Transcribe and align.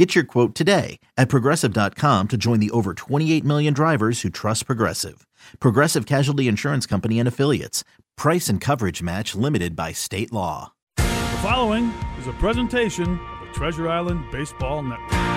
Get 0.00 0.14
your 0.14 0.24
quote 0.24 0.54
today 0.54 0.98
at 1.18 1.28
progressive.com 1.28 2.28
to 2.28 2.38
join 2.38 2.58
the 2.58 2.70
over 2.70 2.94
28 2.94 3.44
million 3.44 3.74
drivers 3.74 4.22
who 4.22 4.30
trust 4.30 4.64
Progressive. 4.64 5.26
Progressive 5.58 6.06
Casualty 6.06 6.48
Insurance 6.48 6.86
Company 6.86 7.18
and 7.18 7.28
Affiliates. 7.28 7.84
Price 8.16 8.48
and 8.48 8.62
coverage 8.62 9.02
match 9.02 9.34
limited 9.34 9.76
by 9.76 9.92
state 9.92 10.32
law. 10.32 10.72
The 10.96 11.38
following 11.42 11.92
is 12.18 12.26
a 12.26 12.32
presentation 12.32 13.20
of 13.20 13.46
the 13.46 13.52
Treasure 13.52 13.90
Island 13.90 14.24
Baseball 14.32 14.82
Network. 14.82 15.29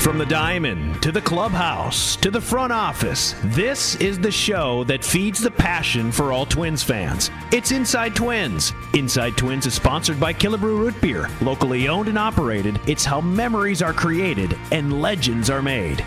From 0.00 0.16
the 0.16 0.24
diamond 0.24 1.02
to 1.02 1.12
the 1.12 1.20
clubhouse 1.20 2.16
to 2.16 2.30
the 2.30 2.40
front 2.40 2.72
office, 2.72 3.34
this 3.44 3.96
is 3.96 4.18
the 4.18 4.30
show 4.30 4.82
that 4.84 5.04
feeds 5.04 5.40
the 5.40 5.50
passion 5.50 6.10
for 6.10 6.32
all 6.32 6.46
Twins 6.46 6.82
fans. 6.82 7.30
It's 7.52 7.70
Inside 7.70 8.16
Twins. 8.16 8.72
Inside 8.94 9.36
Twins 9.36 9.66
is 9.66 9.74
sponsored 9.74 10.18
by 10.18 10.32
Killebrew 10.32 10.78
Root 10.80 10.98
Beer, 11.02 11.28
locally 11.42 11.86
owned 11.86 12.08
and 12.08 12.18
operated. 12.18 12.80
It's 12.86 13.04
how 13.04 13.20
memories 13.20 13.82
are 13.82 13.92
created 13.92 14.56
and 14.72 15.02
legends 15.02 15.50
are 15.50 15.60
made. 15.60 16.02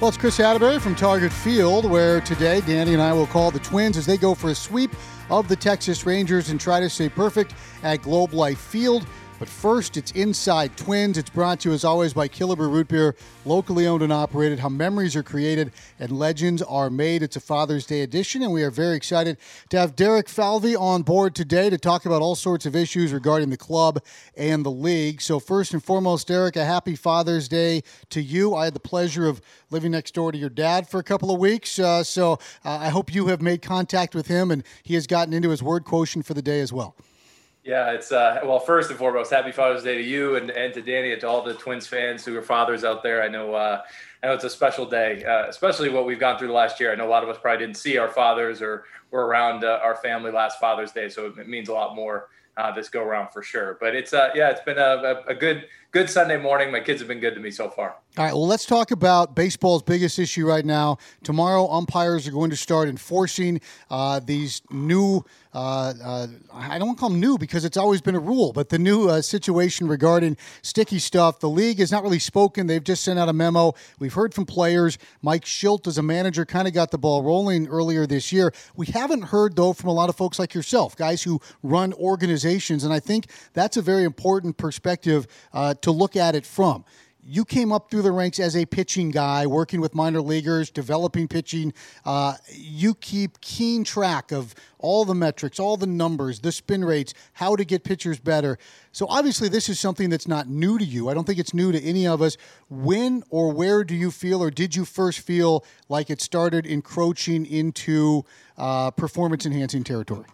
Well, 0.00 0.10
it's 0.10 0.16
Chris 0.16 0.38
Atterbury 0.38 0.78
from 0.78 0.94
Target 0.94 1.32
Field, 1.32 1.84
where 1.90 2.20
today 2.20 2.60
Danny 2.60 2.92
and 2.92 3.02
I 3.02 3.12
will 3.12 3.26
call 3.26 3.50
the 3.50 3.58
Twins 3.58 3.96
as 3.96 4.06
they 4.06 4.16
go 4.16 4.36
for 4.36 4.50
a 4.50 4.54
sweep 4.54 4.94
of 5.30 5.48
the 5.48 5.56
Texas 5.56 6.06
Rangers 6.06 6.50
and 6.50 6.60
try 6.60 6.78
to 6.78 6.88
stay 6.88 7.08
perfect 7.08 7.54
at 7.82 8.02
Globe 8.02 8.32
Life 8.32 8.60
Field. 8.60 9.04
But 9.38 9.48
first, 9.48 9.96
it's 9.96 10.10
Inside 10.12 10.76
Twins. 10.76 11.16
It's 11.16 11.30
brought 11.30 11.60
to 11.60 11.68
you, 11.68 11.74
as 11.74 11.84
always, 11.84 12.12
by 12.12 12.26
Killebrew 12.26 12.72
Root 12.72 12.88
Beer, 12.88 13.14
locally 13.44 13.86
owned 13.86 14.02
and 14.02 14.12
operated. 14.12 14.58
How 14.58 14.68
memories 14.68 15.14
are 15.14 15.22
created 15.22 15.70
and 16.00 16.10
legends 16.10 16.60
are 16.62 16.90
made. 16.90 17.22
It's 17.22 17.36
a 17.36 17.40
Father's 17.40 17.86
Day 17.86 18.00
edition, 18.00 18.42
and 18.42 18.52
we 18.52 18.64
are 18.64 18.70
very 18.72 18.96
excited 18.96 19.36
to 19.68 19.78
have 19.78 19.94
Derek 19.94 20.28
Falvey 20.28 20.74
on 20.74 21.02
board 21.02 21.36
today 21.36 21.70
to 21.70 21.78
talk 21.78 22.04
about 22.04 22.20
all 22.20 22.34
sorts 22.34 22.66
of 22.66 22.74
issues 22.74 23.12
regarding 23.12 23.50
the 23.50 23.56
club 23.56 24.02
and 24.36 24.66
the 24.66 24.72
league. 24.72 25.20
So, 25.20 25.38
first 25.38 25.72
and 25.72 25.84
foremost, 25.84 26.26
Derek, 26.26 26.56
a 26.56 26.64
happy 26.64 26.96
Father's 26.96 27.46
Day 27.46 27.84
to 28.10 28.20
you. 28.20 28.56
I 28.56 28.64
had 28.64 28.74
the 28.74 28.80
pleasure 28.80 29.28
of 29.28 29.40
living 29.70 29.92
next 29.92 30.14
door 30.14 30.32
to 30.32 30.38
your 30.38 30.50
dad 30.50 30.88
for 30.88 30.98
a 30.98 31.04
couple 31.04 31.30
of 31.30 31.38
weeks, 31.38 31.78
uh, 31.78 32.02
so 32.02 32.40
uh, 32.64 32.78
I 32.78 32.88
hope 32.88 33.14
you 33.14 33.28
have 33.28 33.40
made 33.40 33.62
contact 33.62 34.16
with 34.16 34.26
him 34.26 34.50
and 34.50 34.64
he 34.82 34.94
has 34.94 35.06
gotten 35.06 35.32
into 35.32 35.50
his 35.50 35.62
word 35.62 35.84
quotient 35.84 36.26
for 36.26 36.34
the 36.34 36.42
day 36.42 36.60
as 36.60 36.72
well. 36.72 36.96
Yeah, 37.68 37.90
it's 37.90 38.12
uh, 38.12 38.40
well. 38.44 38.60
First 38.60 38.88
and 38.88 38.98
foremost, 38.98 39.30
happy 39.30 39.52
Father's 39.52 39.82
Day 39.82 39.98
to 39.98 40.02
you 40.02 40.36
and, 40.36 40.50
and 40.50 40.72
to 40.72 40.80
Danny 40.80 41.12
and 41.12 41.20
to 41.20 41.28
all 41.28 41.42
the 41.42 41.52
Twins 41.52 41.86
fans 41.86 42.24
who 42.24 42.34
are 42.38 42.40
fathers 42.40 42.82
out 42.82 43.02
there. 43.02 43.22
I 43.22 43.28
know, 43.28 43.54
uh, 43.54 43.82
I 44.22 44.26
know 44.26 44.32
it's 44.32 44.44
a 44.44 44.48
special 44.48 44.86
day, 44.86 45.22
uh, 45.22 45.46
especially 45.48 45.90
what 45.90 46.06
we've 46.06 46.18
gone 46.18 46.38
through 46.38 46.48
the 46.48 46.54
last 46.54 46.80
year. 46.80 46.90
I 46.90 46.94
know 46.94 47.06
a 47.06 47.10
lot 47.10 47.22
of 47.22 47.28
us 47.28 47.36
probably 47.36 47.66
didn't 47.66 47.76
see 47.76 47.98
our 47.98 48.08
fathers 48.08 48.62
or 48.62 48.84
were 49.10 49.26
around 49.26 49.64
uh, 49.64 49.80
our 49.82 49.96
family 49.96 50.30
last 50.30 50.58
Father's 50.58 50.92
Day, 50.92 51.10
so 51.10 51.26
it 51.26 51.46
means 51.46 51.68
a 51.68 51.74
lot 51.74 51.94
more 51.94 52.30
uh, 52.56 52.72
this 52.72 52.88
go 52.88 53.02
around 53.02 53.32
for 53.32 53.42
sure. 53.42 53.76
But 53.78 53.94
it's 53.94 54.14
uh, 54.14 54.30
yeah, 54.34 54.48
it's 54.48 54.62
been 54.62 54.78
a, 54.78 55.22
a, 55.28 55.34
good 55.34 55.66
good 55.90 56.08
Sunday 56.08 56.38
morning. 56.38 56.72
My 56.72 56.80
kids 56.80 57.02
have 57.02 57.08
been 57.08 57.20
good 57.20 57.34
to 57.34 57.40
me 57.40 57.50
so 57.50 57.68
far. 57.68 57.96
All 58.18 58.24
right, 58.24 58.34
well, 58.34 58.48
let's 58.48 58.66
talk 58.66 58.90
about 58.90 59.36
baseball's 59.36 59.84
biggest 59.84 60.18
issue 60.18 60.44
right 60.44 60.64
now. 60.64 60.98
Tomorrow, 61.22 61.68
umpires 61.70 62.26
are 62.26 62.32
going 62.32 62.50
to 62.50 62.56
start 62.56 62.88
enforcing 62.88 63.60
uh, 63.90 64.18
these 64.18 64.60
new. 64.72 65.24
Uh, 65.54 65.94
uh, 66.02 66.26
I 66.52 66.78
don't 66.78 66.88
want 66.88 66.98
to 66.98 67.00
call 67.00 67.10
them 67.10 67.20
new 67.20 67.38
because 67.38 67.64
it's 67.64 67.76
always 67.76 68.00
been 68.00 68.16
a 68.16 68.20
rule, 68.20 68.52
but 68.52 68.70
the 68.70 68.78
new 68.78 69.08
uh, 69.08 69.22
situation 69.22 69.86
regarding 69.86 70.36
sticky 70.62 70.98
stuff. 70.98 71.38
The 71.38 71.48
league 71.48 71.78
has 71.78 71.92
not 71.92 72.02
really 72.02 72.18
spoken. 72.18 72.66
They've 72.66 72.82
just 72.82 73.04
sent 73.04 73.20
out 73.20 73.28
a 73.28 73.32
memo. 73.32 73.74
We've 74.00 74.12
heard 74.12 74.34
from 74.34 74.46
players. 74.46 74.98
Mike 75.22 75.44
Shildt, 75.44 75.86
as 75.86 75.96
a 75.96 76.02
manager, 76.02 76.44
kind 76.44 76.66
of 76.66 76.74
got 76.74 76.90
the 76.90 76.98
ball 76.98 77.22
rolling 77.22 77.68
earlier 77.68 78.04
this 78.04 78.32
year. 78.32 78.52
We 78.74 78.86
haven't 78.86 79.22
heard, 79.22 79.54
though, 79.54 79.72
from 79.72 79.90
a 79.90 79.94
lot 79.94 80.08
of 80.08 80.16
folks 80.16 80.40
like 80.40 80.54
yourself, 80.54 80.96
guys 80.96 81.22
who 81.22 81.40
run 81.62 81.92
organizations. 81.92 82.82
And 82.82 82.92
I 82.92 82.98
think 82.98 83.26
that's 83.52 83.76
a 83.76 83.82
very 83.82 84.02
important 84.02 84.56
perspective 84.56 85.28
uh, 85.52 85.74
to 85.82 85.92
look 85.92 86.16
at 86.16 86.34
it 86.34 86.44
from 86.44 86.84
you 87.28 87.44
came 87.44 87.72
up 87.72 87.90
through 87.90 88.00
the 88.00 88.10
ranks 88.10 88.40
as 88.40 88.56
a 88.56 88.64
pitching 88.64 89.10
guy, 89.10 89.46
working 89.46 89.82
with 89.82 89.94
minor 89.94 90.22
leaguers, 90.22 90.70
developing 90.70 91.28
pitching. 91.28 91.74
Uh, 92.06 92.34
you 92.50 92.94
keep 92.94 93.38
keen 93.42 93.84
track 93.84 94.32
of 94.32 94.54
all 94.78 95.04
the 95.04 95.14
metrics, 95.14 95.60
all 95.60 95.76
the 95.76 95.86
numbers, 95.86 96.40
the 96.40 96.50
spin 96.50 96.82
rates, 96.82 97.12
how 97.34 97.54
to 97.54 97.66
get 97.66 97.84
pitchers 97.84 98.18
better. 98.18 98.58
So 98.92 99.06
obviously, 99.08 99.50
this 99.50 99.68
is 99.68 99.78
something 99.78 100.08
that's 100.08 100.26
not 100.26 100.48
new 100.48 100.78
to 100.78 100.84
you. 100.84 101.10
I 101.10 101.14
don't 101.14 101.26
think 101.26 101.38
it's 101.38 101.52
new 101.52 101.70
to 101.70 101.82
any 101.82 102.06
of 102.06 102.22
us. 102.22 102.38
When 102.70 103.22
or 103.28 103.52
where 103.52 103.84
do 103.84 103.94
you 103.94 104.10
feel, 104.10 104.42
or 104.42 104.50
did 104.50 104.74
you 104.74 104.86
first 104.86 105.20
feel 105.20 105.66
like 105.90 106.08
it 106.08 106.22
started 106.22 106.64
encroaching 106.64 107.44
into 107.44 108.24
uh, 108.56 108.90
performance 108.92 109.44
enhancing 109.44 109.84
territory? 109.84 110.26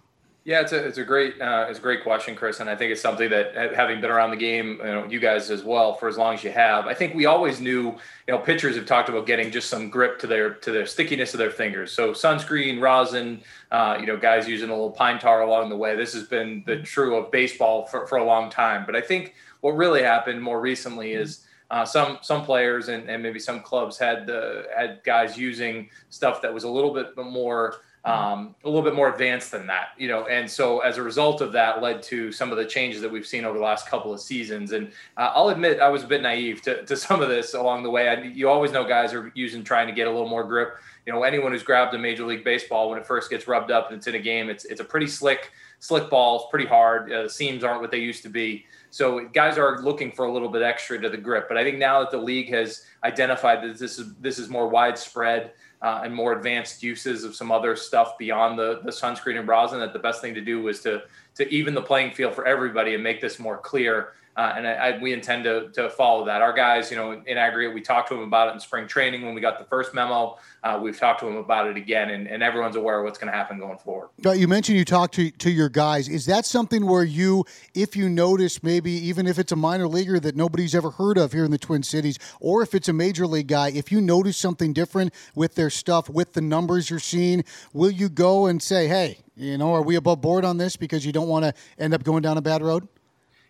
Yeah, 0.47 0.60
it's 0.60 0.72
a 0.72 0.87
it's 0.87 0.99
a 0.99 1.05
great 1.05 1.41
uh, 1.41 1.65
it's 1.71 1.78
a 1.78 1.82
great 1.82 2.03
question, 2.03 2.37
Chris, 2.37 2.60
and 2.60 2.69
I 2.69 2.77
think 2.77 2.93
it's 2.93 3.00
something 3.00 3.31
that 3.31 3.55
having 3.75 4.03
been 4.03 4.10
around 4.10 4.28
the 4.28 4.37
game, 4.37 4.77
you 4.78 4.84
know, 4.84 5.06
you 5.06 5.19
guys 5.19 5.50
as 5.50 5.65
well 5.65 5.94
for 5.94 6.06
as 6.06 6.19
long 6.19 6.34
as 6.34 6.44
you 6.44 6.50
have, 6.50 6.87
I 6.87 6.93
think 6.93 7.15
we 7.15 7.25
always 7.25 7.62
knew, 7.62 7.93
you 7.93 7.99
know, 8.28 8.38
pitchers 8.38 8.77
have 8.77 8.84
talked 8.84 9.09
about 9.09 9.27
getting 9.27 9.50
just 9.50 9.71
some 9.71 9.88
grip 9.88 10.19
to 10.19 10.27
their 10.27 10.50
to 10.53 10.71
their 10.71 10.84
stickiness 10.84 11.32
of 11.32 11.38
their 11.38 11.50
fingers. 11.50 11.93
So 11.93 12.12
sunscreen, 12.12 12.78
rosin, 12.78 13.43
uh, 13.71 13.97
you 13.99 14.05
know, 14.05 14.19
guys 14.19 14.47
using 14.47 14.69
a 14.69 14.72
little 14.75 14.91
pine 14.91 15.19
tar 15.19 15.41
along 15.41 15.71
the 15.71 15.78
way. 15.78 15.97
This 15.97 16.12
has 16.12 16.25
been 16.25 16.62
the 16.66 16.82
true 16.82 17.16
of 17.16 17.31
baseball 17.31 17.87
for, 17.87 18.06
for 18.06 18.19
a 18.19 18.25
long 18.25 18.50
time. 18.50 18.84
But 18.84 18.97
I 18.97 19.00
think 19.00 19.32
what 19.62 19.71
really 19.71 20.03
happened 20.03 20.43
more 20.43 20.61
recently 20.61 21.15
is 21.15 21.47
uh, 21.71 21.87
some 21.87 22.19
some 22.21 22.44
players 22.44 22.88
and, 22.88 23.09
and 23.09 23.22
maybe 23.22 23.38
some 23.38 23.61
clubs 23.61 23.97
had 23.97 24.26
the 24.26 24.66
had 24.76 25.00
guys 25.05 25.38
using 25.38 25.88
stuff 26.11 26.43
that 26.43 26.53
was 26.53 26.65
a 26.65 26.69
little 26.69 26.93
bit 26.93 27.16
more 27.16 27.76
um, 28.05 28.55
a 28.65 28.69
little 28.69 28.83
bit 28.83 28.95
more 28.95 29.11
advanced 29.11 29.51
than 29.51 29.67
that, 29.67 29.89
you 29.97 30.09
know. 30.09 30.27
And 30.27 30.51
so 30.51 30.81
as 30.81 30.99
a 30.99 31.03
result 31.03 31.41
of 31.41 31.53
that, 31.53 31.81
led 31.81 32.03
to 32.05 32.31
some 32.33 32.51
of 32.51 32.59
the 32.59 32.67
changes 32.67 33.01
that 33.01 33.11
we've 33.11 33.27
seen 33.27 33.45
over 33.45 33.57
the 33.57 33.65
last 33.65 33.87
couple 33.87 34.13
of 34.13 34.21
seasons. 34.21 34.73
And 34.73 34.89
uh, 35.17 35.33
I'll 35.35 35.49
admit 35.49 35.81
I 35.81 35.89
was 35.89 36.05
a 36.05 36.07
bit 36.07 36.21
naive 36.21 36.61
to, 36.63 36.85
to 36.85 36.97
some 36.97 37.23
of 37.23 37.29
this 37.31 37.55
along 37.55 37.83
the 37.83 37.91
way. 37.91 38.09
I, 38.09 38.23
you 38.23 38.49
always 38.49 38.73
know 38.73 38.85
guys 38.85 39.15
are 39.15 39.33
using 39.35 39.65
trying 39.65 39.87
to 39.87 39.95
get 39.95 40.07
a 40.07 40.11
little 40.11 40.29
more 40.29 40.45
grip. 40.45 40.77
You 41.07 41.13
know, 41.13 41.23
anyone 41.23 41.53
who's 41.53 41.63
grabbed 41.63 41.95
a 41.95 41.99
Major 41.99 42.27
League 42.27 42.45
Baseball 42.45 42.91
when 42.91 42.99
it 42.99 43.07
first 43.07 43.31
gets 43.31 43.49
rubbed 43.49 43.71
up 43.71 43.89
and 43.89 43.97
it's 43.97 44.07
in 44.07 44.15
a 44.15 44.21
game, 44.21 44.51
it's 44.51 44.65
it's 44.67 44.81
a 44.81 44.85
pretty 44.85 45.07
slick 45.07 45.51
slick 45.81 46.11
ball. 46.11 46.37
It's 46.37 46.51
pretty 46.51 46.67
hard. 46.67 47.11
Uh, 47.11 47.29
seams 47.29 47.65
aren't 47.65 47.81
what 47.81 47.91
they 47.91 47.99
used 47.99 48.23
to 48.23 48.31
be. 48.31 48.67
So 48.94 49.27
guys 49.27 49.59
are 49.59 49.82
looking 49.82 50.12
for 50.12 50.27
a 50.27 50.32
little 50.32 50.49
bit 50.49 50.62
extra 50.62 51.00
to 51.00 51.09
the 51.09 51.16
grip. 51.16 51.49
But 51.49 51.56
I 51.56 51.65
think 51.65 51.78
now 51.78 51.99
that 51.99 52.12
the 52.12 52.16
league 52.16 52.49
has 52.50 52.84
identified 53.03 53.60
that 53.65 53.77
this 53.77 53.99
is 53.99 54.15
this 54.21 54.38
is 54.38 54.49
more 54.49 54.69
widespread 54.69 55.50
uh, 55.82 56.03
and 56.05 56.15
more 56.15 56.32
advanced 56.32 56.81
uses 56.81 57.25
of 57.25 57.34
some 57.34 57.50
other 57.50 57.75
stuff 57.75 58.16
beyond 58.19 58.56
the, 58.56 58.82
the 58.84 58.93
sunscreen 58.93 59.37
and 59.37 59.49
rosin, 59.49 59.81
that 59.81 59.94
the 59.94 59.99
best 59.99 60.21
thing 60.21 60.32
to 60.34 60.41
do 60.41 60.62
was 60.62 60.78
to 60.82 61.03
to 61.34 61.53
even 61.53 61.75
the 61.75 61.82
playing 61.82 62.12
field 62.12 62.37
for 62.37 62.47
everybody 62.47 62.94
and 62.94 63.03
make 63.03 63.21
this 63.21 63.41
more 63.41 63.59
clear 63.59 64.12
uh, 64.37 64.55
and 64.56 64.67
I, 64.67 64.72
I, 64.72 64.99
we 64.99 65.12
intend 65.12 65.45
to, 65.45 65.69
to 65.75 65.89
follow 65.91 66.25
that. 66.27 66.43
Our 66.43 66.53
guys, 66.53 66.91
you 66.91 66.97
know, 66.97 67.12
in 67.12 67.39
aggregate, 67.39 67.75
we 67.75 67.81
talked 67.81 68.09
to 68.09 68.15
them 68.15 68.25
about 68.25 68.49
it 68.49 68.55
in 68.55 68.61
spring 68.61 68.89
training 68.89 69.25
when 69.25 69.34
we 69.34 69.41
got 69.41 69.59
the 69.59 69.65
first 69.65 69.95
memo. 69.95 70.39
Uh, 70.62 70.81
we've 70.83 70.99
talked 70.99 71.21
to 71.21 71.27
them 71.27 71.37
about 71.37 71.69
it 71.69 71.77
again, 71.77 72.11
and, 72.11 72.27
and 72.27 72.43
everyone's 72.43 72.77
aware 72.77 72.99
of 72.99 73.05
what's 73.05 73.19
going 73.19 73.31
to 73.31 73.37
happen 73.37 73.59
going 73.59 73.78
forward. 73.78 74.09
You 74.25 74.49
mentioned 74.49 74.78
you 74.78 74.84
talked 74.84 75.15
to, 75.15 75.31
to 75.31 75.50
your 75.50 75.69
guys. 75.69 76.09
Is 76.09 76.27
that 76.27 76.47
something 76.47 76.87
where 76.87 77.05
you, 77.05 77.44
if 77.75 77.97
you 77.97 78.09
notice, 78.09 78.62
maybe 78.62 78.91
even 78.91 79.27
if 79.27 79.39
it's 79.39 79.53
a 79.53 79.56
minor 79.56 79.87
leaguer 79.87 80.19
that 80.21 80.34
nobody's 80.34 80.75
ever 80.75 80.91
heard 80.91 81.19
of 81.19 81.33
here 81.33 81.44
in 81.44 81.50
the 81.50 81.59
Twin 81.59 81.83
Cities, 81.83 82.19
or 82.41 82.62
if 82.62 82.75
it's 82.75 82.89
a 82.89 82.93
major 82.93 83.27
league 83.27 83.49
guy, 83.49 83.71
if 83.71 83.93
you 83.93 84.00
notice 84.00 84.37
something 84.37 84.73
different 84.73 85.15
with 85.34 85.55
their 85.55 85.71
stuff, 85.71 86.09
with 86.09 86.33
the 86.33 86.41
numbers 86.41 86.91
you're 86.91 86.99
seeing, 86.99 87.44
will 87.73 87.91
you 87.91 88.09
go 88.09 88.47
and 88.47 88.62
say, 88.62 88.88
hey, 88.88 89.19
you 89.37 89.59
know, 89.59 89.75
are 89.75 89.82
we 89.82 89.97
above 89.97 90.20
board 90.20 90.44
on 90.44 90.59
this 90.59 90.76
because 90.76 91.05
you 91.05 91.12
don't 91.12 91.29
want 91.29 91.44
to 91.44 91.55
end 91.79 91.94
up 91.94 92.03
going 92.05 92.23
down 92.23 92.37
a 92.37 92.43
bad 92.43 92.62
road? 92.62 92.88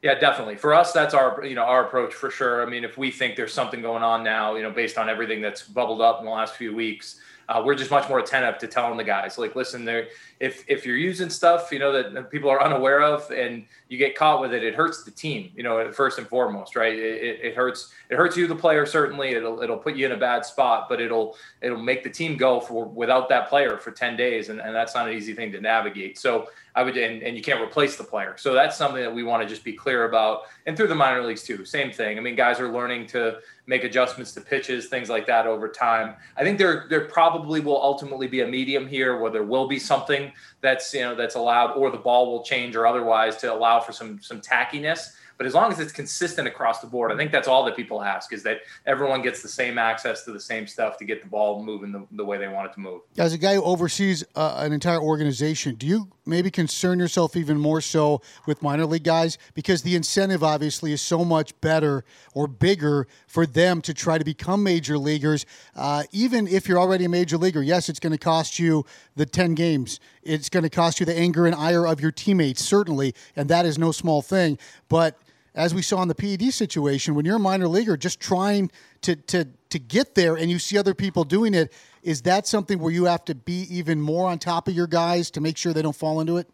Yeah, 0.04 0.14
definitely. 0.16 0.56
For 0.56 0.74
us, 0.74 0.92
that's 0.92 1.14
our 1.14 1.42
you 1.46 1.54
know 1.54 1.62
our 1.62 1.86
approach 1.86 2.12
for 2.12 2.30
sure. 2.30 2.62
I 2.62 2.66
mean, 2.66 2.84
if 2.84 2.98
we 2.98 3.10
think 3.10 3.36
there's 3.36 3.54
something 3.54 3.80
going 3.80 4.02
on 4.02 4.22
now, 4.22 4.54
you 4.54 4.62
know, 4.62 4.70
based 4.70 4.98
on 4.98 5.08
everything 5.08 5.40
that's 5.40 5.62
bubbled 5.62 6.02
up 6.02 6.18
in 6.18 6.26
the 6.26 6.30
last 6.30 6.56
few 6.56 6.76
weeks, 6.76 7.20
uh, 7.48 7.62
we're 7.64 7.74
just 7.74 7.90
much 7.90 8.08
more 8.08 8.18
attentive 8.18 8.58
to 8.58 8.66
telling 8.66 8.96
the 8.96 9.04
guys 9.04 9.38
like 9.38 9.54
listen 9.54 9.84
there 9.84 10.08
if 10.40 10.64
if 10.68 10.84
you're 10.86 10.96
using 10.96 11.30
stuff 11.30 11.70
you 11.72 11.78
know 11.78 11.92
that 11.92 12.30
people 12.30 12.50
are 12.50 12.62
unaware 12.62 13.02
of 13.02 13.30
and 13.30 13.64
you 13.88 13.98
get 13.98 14.16
caught 14.16 14.40
with 14.40 14.52
it 14.52 14.62
it 14.62 14.74
hurts 14.74 15.04
the 15.04 15.10
team 15.10 15.50
you 15.54 15.62
know 15.62 15.90
first 15.92 16.18
and 16.18 16.26
foremost 16.26 16.76
right 16.76 16.98
it, 16.98 17.40
it 17.42 17.54
hurts 17.54 17.92
it 18.10 18.16
hurts 18.16 18.36
you 18.36 18.46
the 18.46 18.54
player 18.54 18.86
certainly 18.86 19.30
it'll 19.30 19.62
it'll 19.62 19.78
put 19.78 19.94
you 19.94 20.06
in 20.06 20.12
a 20.12 20.16
bad 20.16 20.44
spot 20.44 20.88
but 20.88 21.00
it'll 21.00 21.36
it'll 21.60 21.82
make 21.82 22.02
the 22.02 22.10
team 22.10 22.36
go 22.36 22.60
for 22.60 22.86
without 22.86 23.28
that 23.28 23.48
player 23.48 23.76
for 23.76 23.90
10 23.90 24.16
days 24.16 24.48
and, 24.48 24.60
and 24.60 24.74
that's 24.74 24.94
not 24.94 25.08
an 25.08 25.14
easy 25.14 25.34
thing 25.34 25.52
to 25.52 25.60
navigate 25.60 26.18
so 26.18 26.48
I 26.76 26.82
would, 26.82 26.96
and, 26.96 27.22
and 27.22 27.36
you 27.36 27.42
can't 27.42 27.60
replace 27.60 27.96
the 27.96 28.02
player. 28.04 28.34
So 28.36 28.52
that's 28.52 28.76
something 28.76 29.00
that 29.00 29.14
we 29.14 29.22
want 29.22 29.42
to 29.42 29.48
just 29.48 29.62
be 29.62 29.72
clear 29.72 30.06
about. 30.06 30.42
And 30.66 30.76
through 30.76 30.88
the 30.88 30.94
minor 30.94 31.22
leagues 31.22 31.44
too, 31.44 31.64
same 31.64 31.92
thing. 31.92 32.18
I 32.18 32.20
mean, 32.20 32.34
guys 32.34 32.58
are 32.58 32.68
learning 32.68 33.06
to 33.08 33.38
make 33.66 33.84
adjustments 33.84 34.32
to 34.32 34.40
pitches, 34.40 34.86
things 34.86 35.08
like 35.08 35.26
that 35.26 35.46
over 35.46 35.68
time. 35.68 36.14
I 36.36 36.42
think 36.42 36.58
there 36.58 36.86
there 36.88 37.02
probably 37.02 37.60
will 37.60 37.82
ultimately 37.82 38.26
be 38.26 38.40
a 38.40 38.46
medium 38.46 38.86
here 38.86 39.18
where 39.18 39.30
there 39.30 39.44
will 39.44 39.66
be 39.66 39.78
something 39.78 40.32
that's 40.60 40.92
you 40.92 41.00
know 41.00 41.14
that's 41.14 41.34
allowed, 41.34 41.72
or 41.72 41.90
the 41.90 41.98
ball 41.98 42.30
will 42.30 42.42
change 42.42 42.76
or 42.76 42.86
otherwise 42.86 43.36
to 43.38 43.52
allow 43.52 43.80
for 43.80 43.92
some 43.92 44.20
some 44.20 44.40
tackiness. 44.40 45.14
But 45.36 45.46
as 45.46 45.54
long 45.54 45.72
as 45.72 45.80
it's 45.80 45.92
consistent 45.92 46.46
across 46.46 46.80
the 46.80 46.86
board, 46.86 47.10
I 47.10 47.16
think 47.16 47.32
that's 47.32 47.48
all 47.48 47.64
that 47.64 47.76
people 47.76 48.02
ask 48.02 48.32
is 48.32 48.42
that 48.44 48.58
everyone 48.86 49.22
gets 49.22 49.42
the 49.42 49.48
same 49.48 49.78
access 49.78 50.24
to 50.24 50.32
the 50.32 50.40
same 50.40 50.66
stuff 50.66 50.96
to 50.98 51.04
get 51.04 51.22
the 51.22 51.28
ball 51.28 51.62
moving 51.62 51.92
the, 51.92 52.06
the 52.12 52.24
way 52.24 52.38
they 52.38 52.48
want 52.48 52.70
it 52.70 52.74
to 52.74 52.80
move. 52.80 53.02
As 53.18 53.32
a 53.32 53.38
guy 53.38 53.54
who 53.54 53.62
oversees 53.62 54.24
uh, 54.34 54.56
an 54.58 54.72
entire 54.72 55.00
organization, 55.00 55.74
do 55.74 55.86
you 55.86 56.08
maybe 56.26 56.50
concern 56.50 56.98
yourself 56.98 57.36
even 57.36 57.58
more 57.58 57.80
so 57.80 58.22
with 58.46 58.62
minor 58.62 58.86
league 58.86 59.04
guys? 59.04 59.38
Because 59.54 59.82
the 59.82 59.96
incentive 59.96 60.42
obviously 60.42 60.92
is 60.92 61.00
so 61.00 61.24
much 61.24 61.58
better 61.60 62.04
or 62.32 62.46
bigger 62.46 63.06
for 63.26 63.46
them 63.46 63.80
to 63.82 63.94
try 63.94 64.18
to 64.18 64.24
become 64.24 64.62
major 64.62 64.98
leaguers. 64.98 65.46
Uh, 65.74 66.04
even 66.12 66.46
if 66.46 66.68
you're 66.68 66.78
already 66.78 67.04
a 67.04 67.08
major 67.08 67.36
leaguer, 67.36 67.62
yes, 67.62 67.88
it's 67.88 68.00
going 68.00 68.12
to 68.12 68.18
cost 68.18 68.58
you 68.58 68.84
the 69.16 69.26
10 69.26 69.54
games. 69.54 70.00
It's 70.22 70.48
going 70.48 70.62
to 70.62 70.70
cost 70.70 71.00
you 71.00 71.06
the 71.06 71.16
anger 71.16 71.46
and 71.46 71.54
ire 71.54 71.86
of 71.86 72.00
your 72.00 72.12
teammates, 72.12 72.62
certainly, 72.62 73.14
and 73.36 73.48
that 73.50 73.66
is 73.66 73.78
no 73.78 73.92
small 73.92 74.22
thing. 74.22 74.58
But 74.88 75.18
as 75.54 75.74
we 75.74 75.82
saw 75.82 76.02
in 76.02 76.08
the 76.08 76.14
PED 76.14 76.52
situation, 76.52 77.14
when 77.14 77.24
you're 77.24 77.36
a 77.36 77.40
minor 77.40 77.68
leaguer 77.68 77.96
just 77.96 78.20
trying 78.20 78.70
to, 79.02 79.16
to, 79.16 79.46
to 79.70 79.78
get 79.78 80.14
there 80.14 80.36
and 80.36 80.50
you 80.50 80.58
see 80.58 80.76
other 80.76 80.94
people 80.94 81.24
doing 81.24 81.54
it, 81.54 81.72
is 82.02 82.22
that 82.22 82.46
something 82.46 82.78
where 82.78 82.92
you 82.92 83.04
have 83.04 83.24
to 83.26 83.34
be 83.34 83.66
even 83.70 84.00
more 84.00 84.28
on 84.28 84.38
top 84.38 84.68
of 84.68 84.74
your 84.74 84.86
guys 84.86 85.30
to 85.32 85.40
make 85.40 85.56
sure 85.56 85.72
they 85.72 85.82
don't 85.82 85.96
fall 85.96 86.20
into 86.20 86.36
it? 86.36 86.48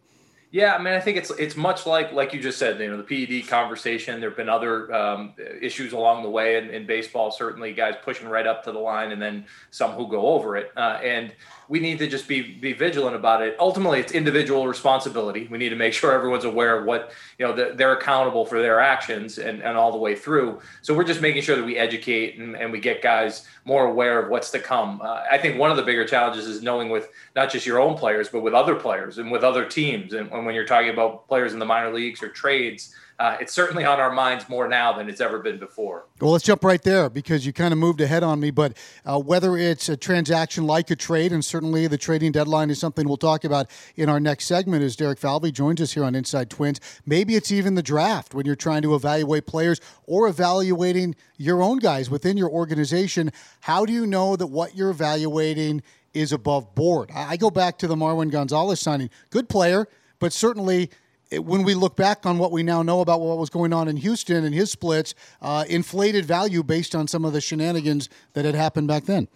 Yeah, 0.51 0.75
I 0.75 0.83
mean, 0.83 0.93
I 0.93 0.99
think 0.99 1.15
it's 1.15 1.31
it's 1.31 1.55
much 1.55 1.85
like 1.85 2.11
like 2.11 2.33
you 2.33 2.41
just 2.41 2.59
said, 2.59 2.77
you 2.81 2.89
know, 2.89 3.01
the 3.01 3.25
PED 3.25 3.47
conversation. 3.47 4.19
There 4.19 4.29
have 4.29 4.35
been 4.35 4.49
other 4.49 4.93
um, 4.93 5.33
issues 5.61 5.93
along 5.93 6.23
the 6.23 6.29
way 6.29 6.57
in, 6.57 6.69
in, 6.69 6.85
baseball. 6.85 7.31
Certainly, 7.31 7.71
guys 7.71 7.95
pushing 8.03 8.27
right 8.27 8.45
up 8.45 8.61
to 8.65 8.73
the 8.73 8.79
line, 8.79 9.13
and 9.13 9.21
then 9.21 9.45
some 9.69 9.91
who 9.91 10.09
go 10.09 10.27
over 10.27 10.57
it. 10.57 10.73
Uh, 10.75 10.99
and 11.01 11.31
we 11.71 11.79
need 11.79 11.99
to 11.99 12.07
just 12.07 12.27
be 12.27 12.41
be 12.41 12.73
vigilant 12.73 13.15
about 13.15 13.41
it. 13.41 13.55
Ultimately, 13.57 14.01
it's 14.01 14.11
individual 14.11 14.67
responsibility. 14.67 15.47
We 15.49 15.57
need 15.57 15.69
to 15.69 15.77
make 15.77 15.93
sure 15.93 16.11
everyone's 16.11 16.43
aware 16.43 16.77
of 16.77 16.83
what 16.83 17.13
you 17.39 17.47
know 17.47 17.53
the, 17.53 17.71
they're 17.73 17.93
accountable 17.93 18.45
for 18.45 18.61
their 18.61 18.81
actions 18.81 19.37
and, 19.37 19.63
and 19.63 19.77
all 19.77 19.93
the 19.93 19.97
way 19.97 20.13
through. 20.13 20.59
So 20.81 20.93
we're 20.93 21.05
just 21.05 21.21
making 21.21 21.43
sure 21.43 21.55
that 21.55 21.63
we 21.63 21.77
educate 21.77 22.37
and, 22.37 22.57
and 22.57 22.73
we 22.73 22.81
get 22.81 23.01
guys 23.01 23.47
more 23.63 23.85
aware 23.85 24.21
of 24.21 24.29
what's 24.29 24.51
to 24.51 24.59
come. 24.59 24.99
Uh, 25.01 25.23
I 25.31 25.37
think 25.37 25.57
one 25.57 25.71
of 25.71 25.77
the 25.77 25.83
bigger 25.83 26.05
challenges 26.05 26.45
is 26.45 26.61
knowing 26.61 26.89
with 26.89 27.07
not 27.37 27.49
just 27.49 27.65
your 27.65 27.79
own 27.79 27.97
players, 27.97 28.27
but 28.27 28.41
with 28.41 28.53
other 28.53 28.75
players 28.75 29.17
and 29.17 29.31
with 29.31 29.45
other 29.45 29.63
teams. 29.63 30.11
And, 30.11 30.29
and 30.29 30.45
when 30.45 30.53
you're 30.53 30.65
talking 30.65 30.89
about 30.89 31.25
players 31.29 31.53
in 31.53 31.59
the 31.59 31.65
minor 31.65 31.93
leagues 31.93 32.21
or 32.21 32.27
trades 32.27 32.93
uh, 33.21 33.37
it's 33.39 33.53
certainly 33.53 33.85
on 33.85 33.99
our 33.99 34.11
minds 34.11 34.49
more 34.49 34.67
now 34.67 34.91
than 34.91 35.07
it's 35.07 35.21
ever 35.21 35.37
been 35.37 35.59
before. 35.59 36.05
Well, 36.19 36.31
let's 36.31 36.43
jump 36.43 36.63
right 36.63 36.81
there 36.81 37.07
because 37.07 37.45
you 37.45 37.53
kind 37.53 37.71
of 37.71 37.77
moved 37.77 38.01
ahead 38.01 38.23
on 38.23 38.39
me. 38.39 38.49
But 38.49 38.75
uh, 39.05 39.19
whether 39.19 39.55
it's 39.55 39.89
a 39.89 39.95
transaction 39.95 40.65
like 40.65 40.89
a 40.89 40.95
trade, 40.95 41.31
and 41.31 41.45
certainly 41.45 41.85
the 41.85 41.99
trading 41.99 42.31
deadline 42.31 42.71
is 42.71 42.79
something 42.79 43.07
we'll 43.07 43.17
talk 43.17 43.43
about 43.43 43.69
in 43.95 44.09
our 44.09 44.19
next 44.19 44.45
segment 44.45 44.83
as 44.83 44.95
Derek 44.95 45.19
Falvey 45.19 45.51
joins 45.51 45.79
us 45.81 45.91
here 45.91 46.03
on 46.03 46.15
Inside 46.15 46.49
Twins. 46.49 46.79
Maybe 47.05 47.35
it's 47.35 47.51
even 47.51 47.75
the 47.75 47.83
draft 47.83 48.33
when 48.33 48.47
you're 48.47 48.55
trying 48.55 48.81
to 48.81 48.95
evaluate 48.95 49.45
players 49.45 49.79
or 50.07 50.27
evaluating 50.27 51.13
your 51.37 51.61
own 51.61 51.77
guys 51.77 52.09
within 52.09 52.37
your 52.37 52.49
organization. 52.49 53.31
How 53.59 53.85
do 53.85 53.93
you 53.93 54.07
know 54.07 54.35
that 54.35 54.47
what 54.47 54.75
you're 54.75 54.89
evaluating 54.89 55.83
is 56.15 56.31
above 56.31 56.73
board? 56.73 57.11
I 57.13 57.37
go 57.37 57.51
back 57.51 57.77
to 57.79 57.87
the 57.87 57.95
Marwin 57.95 58.31
Gonzalez 58.31 58.79
signing. 58.79 59.11
Good 59.29 59.47
player, 59.47 59.87
but 60.17 60.33
certainly 60.33 60.89
when 61.39 61.63
we 61.63 61.73
look 61.73 61.95
back 61.95 62.25
on 62.25 62.37
what 62.37 62.51
we 62.51 62.63
now 62.63 62.81
know 62.81 63.01
about 63.01 63.21
what 63.21 63.37
was 63.37 63.49
going 63.49 63.73
on 63.73 63.87
in 63.87 63.97
Houston 63.97 64.43
and 64.43 64.53
his 64.53 64.71
splits, 64.71 65.15
uh, 65.41 65.65
inflated 65.69 66.25
value 66.25 66.63
based 66.63 66.93
on 66.93 67.07
some 67.07 67.23
of 67.23 67.33
the 67.33 67.41
shenanigans 67.41 68.09
that 68.33 68.45
had 68.45 68.55
happened 68.55 68.87
back 68.87 69.05
then. 69.05 69.27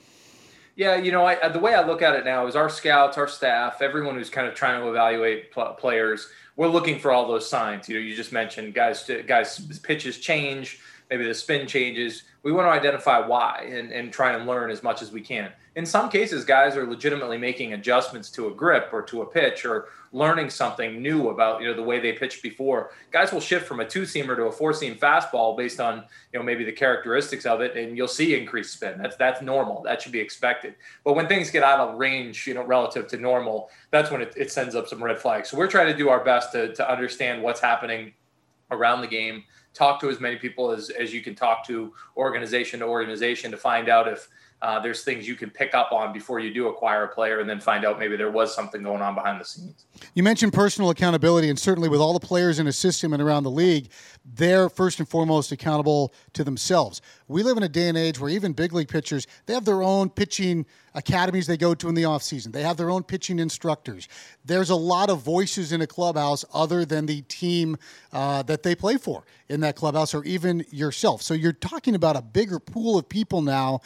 Yeah, 0.75 0.97
you 0.97 1.11
know, 1.11 1.25
I, 1.25 1.47
the 1.47 1.59
way 1.59 1.73
I 1.73 1.85
look 1.85 2.01
at 2.01 2.15
it 2.15 2.25
now 2.25 2.47
is 2.47 2.55
our 2.55 2.69
scouts, 2.69 3.17
our 3.17 3.29
staff, 3.29 3.81
everyone 3.81 4.15
who's 4.15 4.29
kind 4.29 4.45
of 4.45 4.55
trying 4.55 4.81
to 4.81 4.89
evaluate 4.89 5.51
pl- 5.51 5.73
players, 5.79 6.27
we're 6.57 6.67
looking 6.67 6.99
for 6.99 7.11
all 7.11 7.27
those 7.27 7.49
signs. 7.49 7.87
You 7.87 7.95
know, 7.95 8.01
you 8.01 8.13
just 8.13 8.33
mentioned 8.33 8.73
guys, 8.73 9.09
guys, 9.25 9.59
pitches 9.83 10.17
change, 10.17 10.79
maybe 11.09 11.25
the 11.25 11.33
spin 11.33 11.65
changes. 11.65 12.23
We 12.43 12.51
want 12.51 12.67
to 12.67 12.71
identify 12.71 13.25
why 13.25 13.69
and, 13.71 13.91
and 13.91 14.11
try 14.11 14.33
and 14.33 14.45
learn 14.45 14.69
as 14.69 14.83
much 14.83 15.01
as 15.01 15.13
we 15.13 15.21
can. 15.21 15.51
In 15.75 15.85
some 15.85 16.09
cases, 16.09 16.45
guys 16.45 16.77
are 16.77 16.87
legitimately 16.87 17.37
making 17.37 17.73
adjustments 17.73 18.29
to 18.31 18.47
a 18.47 18.51
grip 18.51 18.89
or 18.93 19.01
to 19.03 19.23
a 19.23 19.25
pitch 19.25 19.65
or 19.65 19.89
learning 20.13 20.49
something 20.49 21.01
new 21.01 21.27
about 21.27 21.61
you 21.61 21.67
know 21.67 21.73
the 21.73 21.83
way 21.83 21.99
they 21.99 22.13
pitched 22.13 22.41
before. 22.41 22.91
Guys 23.11 23.33
will 23.33 23.41
shift 23.41 23.67
from 23.67 23.81
a 23.81 23.85
two 23.85 24.03
seamer 24.03 24.37
to 24.37 24.43
a 24.43 24.51
four 24.51 24.73
seam 24.73 24.95
fastball 24.95 25.57
based 25.57 25.81
on 25.81 26.05
you 26.31 26.39
know 26.39 26.43
maybe 26.43 26.63
the 26.63 26.71
characteristics 26.71 27.45
of 27.45 27.59
it, 27.59 27.75
and 27.75 27.97
you'll 27.97 28.07
see 28.07 28.39
increased 28.39 28.73
spin. 28.73 28.97
That's 28.97 29.17
that's 29.17 29.41
normal. 29.41 29.83
That 29.83 30.01
should 30.01 30.13
be 30.13 30.19
expected. 30.21 30.75
But 31.03 31.13
when 31.13 31.27
things 31.27 31.51
get 31.51 31.63
out 31.63 31.81
of 31.81 31.99
range, 31.99 32.47
you 32.47 32.53
know, 32.53 32.63
relative 32.63 33.07
to 33.09 33.17
normal, 33.17 33.69
that's 33.91 34.09
when 34.11 34.21
it, 34.21 34.33
it 34.37 34.51
sends 34.51 34.75
up 34.75 34.87
some 34.87 35.03
red 35.03 35.19
flags. 35.19 35.49
So 35.49 35.57
we're 35.57 35.67
trying 35.67 35.87
to 35.87 35.97
do 35.97 36.07
our 36.07 36.23
best 36.23 36.53
to 36.53 36.73
to 36.73 36.89
understand 36.89 37.43
what's 37.43 37.59
happening 37.59 38.13
around 38.71 39.01
the 39.01 39.07
game 39.07 39.43
talk 39.75 39.99
to 39.99 40.09
as 40.09 40.19
many 40.21 40.37
people 40.37 40.71
as, 40.71 40.89
as 40.89 41.13
you 41.13 41.21
can 41.21 41.35
talk 41.35 41.67
to 41.67 41.93
organization 42.17 42.79
to 42.79 42.85
organization 42.85 43.51
to 43.51 43.57
find 43.57 43.89
out 43.89 44.07
if 44.07 44.29
uh, 44.65 44.79
there's 44.79 45.03
things 45.03 45.27
you 45.27 45.35
can 45.35 45.51
pick 45.51 45.75
up 45.75 45.91
on 45.91 46.11
before 46.11 46.39
you 46.39 46.51
do 46.51 46.69
acquire 46.69 47.03
a 47.03 47.07
player 47.07 47.39
and 47.39 47.47
then 47.47 47.59
find 47.59 47.85
out 47.85 47.99
maybe 47.99 48.17
there 48.17 48.31
was 48.31 48.53
something 48.53 48.81
going 48.81 48.99
on 48.99 49.13
behind 49.13 49.39
the 49.39 49.45
scenes. 49.45 49.85
You 50.15 50.23
mentioned 50.23 50.53
personal 50.53 50.89
accountability, 50.89 51.51
and 51.51 51.59
certainly 51.59 51.87
with 51.87 52.01
all 52.01 52.13
the 52.13 52.25
players 52.25 52.57
in 52.57 52.65
a 52.65 52.71
system 52.71 53.13
and 53.13 53.21
around 53.21 53.43
the 53.43 53.51
league, 53.51 53.89
they're 54.25 54.67
first 54.67 54.97
and 54.97 55.07
foremost 55.07 55.51
accountable 55.51 56.15
to 56.33 56.43
themselves. 56.43 57.03
We 57.27 57.43
live 57.43 57.57
in 57.57 57.63
a 57.63 57.69
day 57.69 57.89
and 57.89 57.97
age 57.97 58.19
where 58.19 58.31
even 58.31 58.53
big 58.53 58.73
league 58.73 58.87
pitchers, 58.87 59.27
they 59.45 59.53
have 59.53 59.65
their 59.65 59.83
own 59.83 60.09
pitching 60.09 60.65
academies 60.95 61.45
they 61.45 61.57
go 61.57 61.75
to 61.75 61.87
in 61.87 61.93
the 61.93 62.03
offseason. 62.03 62.51
They 62.51 62.63
have 62.63 62.77
their 62.77 62.89
own 62.89 63.03
pitching 63.03 63.37
instructors. 63.37 64.07
There's 64.45 64.71
a 64.71 64.75
lot 64.75 65.09
of 65.09 65.21
voices 65.21 65.73
in 65.73 65.81
a 65.81 65.87
clubhouse 65.87 66.43
other 66.53 66.85
than 66.85 67.05
the 67.05 67.21
team 67.23 67.77
uh, 68.13 68.41
that 68.43 68.63
they 68.63 68.73
play 68.73 68.97
for 68.97 69.25
in 69.49 69.59
that 69.59 69.75
clubhouse 69.75 70.15
or 70.15 70.23
even 70.23 70.65
yourself. 70.71 71.21
So 71.21 71.33
you're 71.33 71.53
talking 71.53 71.93
about 71.93 72.15
a 72.15 72.21
bigger 72.21 72.59
pool 72.59 72.97
of 72.97 73.07
people 73.07 73.41
now 73.41 73.81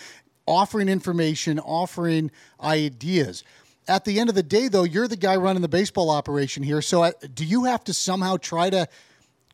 offering 0.50 0.90
information, 0.90 1.60
offering 1.60 2.32
ideas. 2.62 3.44
At 3.88 4.04
the 4.04 4.20
end 4.20 4.30
of 4.30 4.36
the 4.36 4.44
day, 4.44 4.68
though, 4.68 4.84
you're 4.84 5.08
the 5.08 5.16
guy 5.16 5.36
running 5.36 5.62
the 5.62 5.70
baseball 5.70 6.10
operation 6.10 6.64
here. 6.64 6.82
So, 6.82 7.12
do 7.34 7.46
you 7.46 7.66
have 7.66 7.84
to 7.86 7.94
somehow 7.94 8.38
try 8.38 8.70
to 8.70 8.88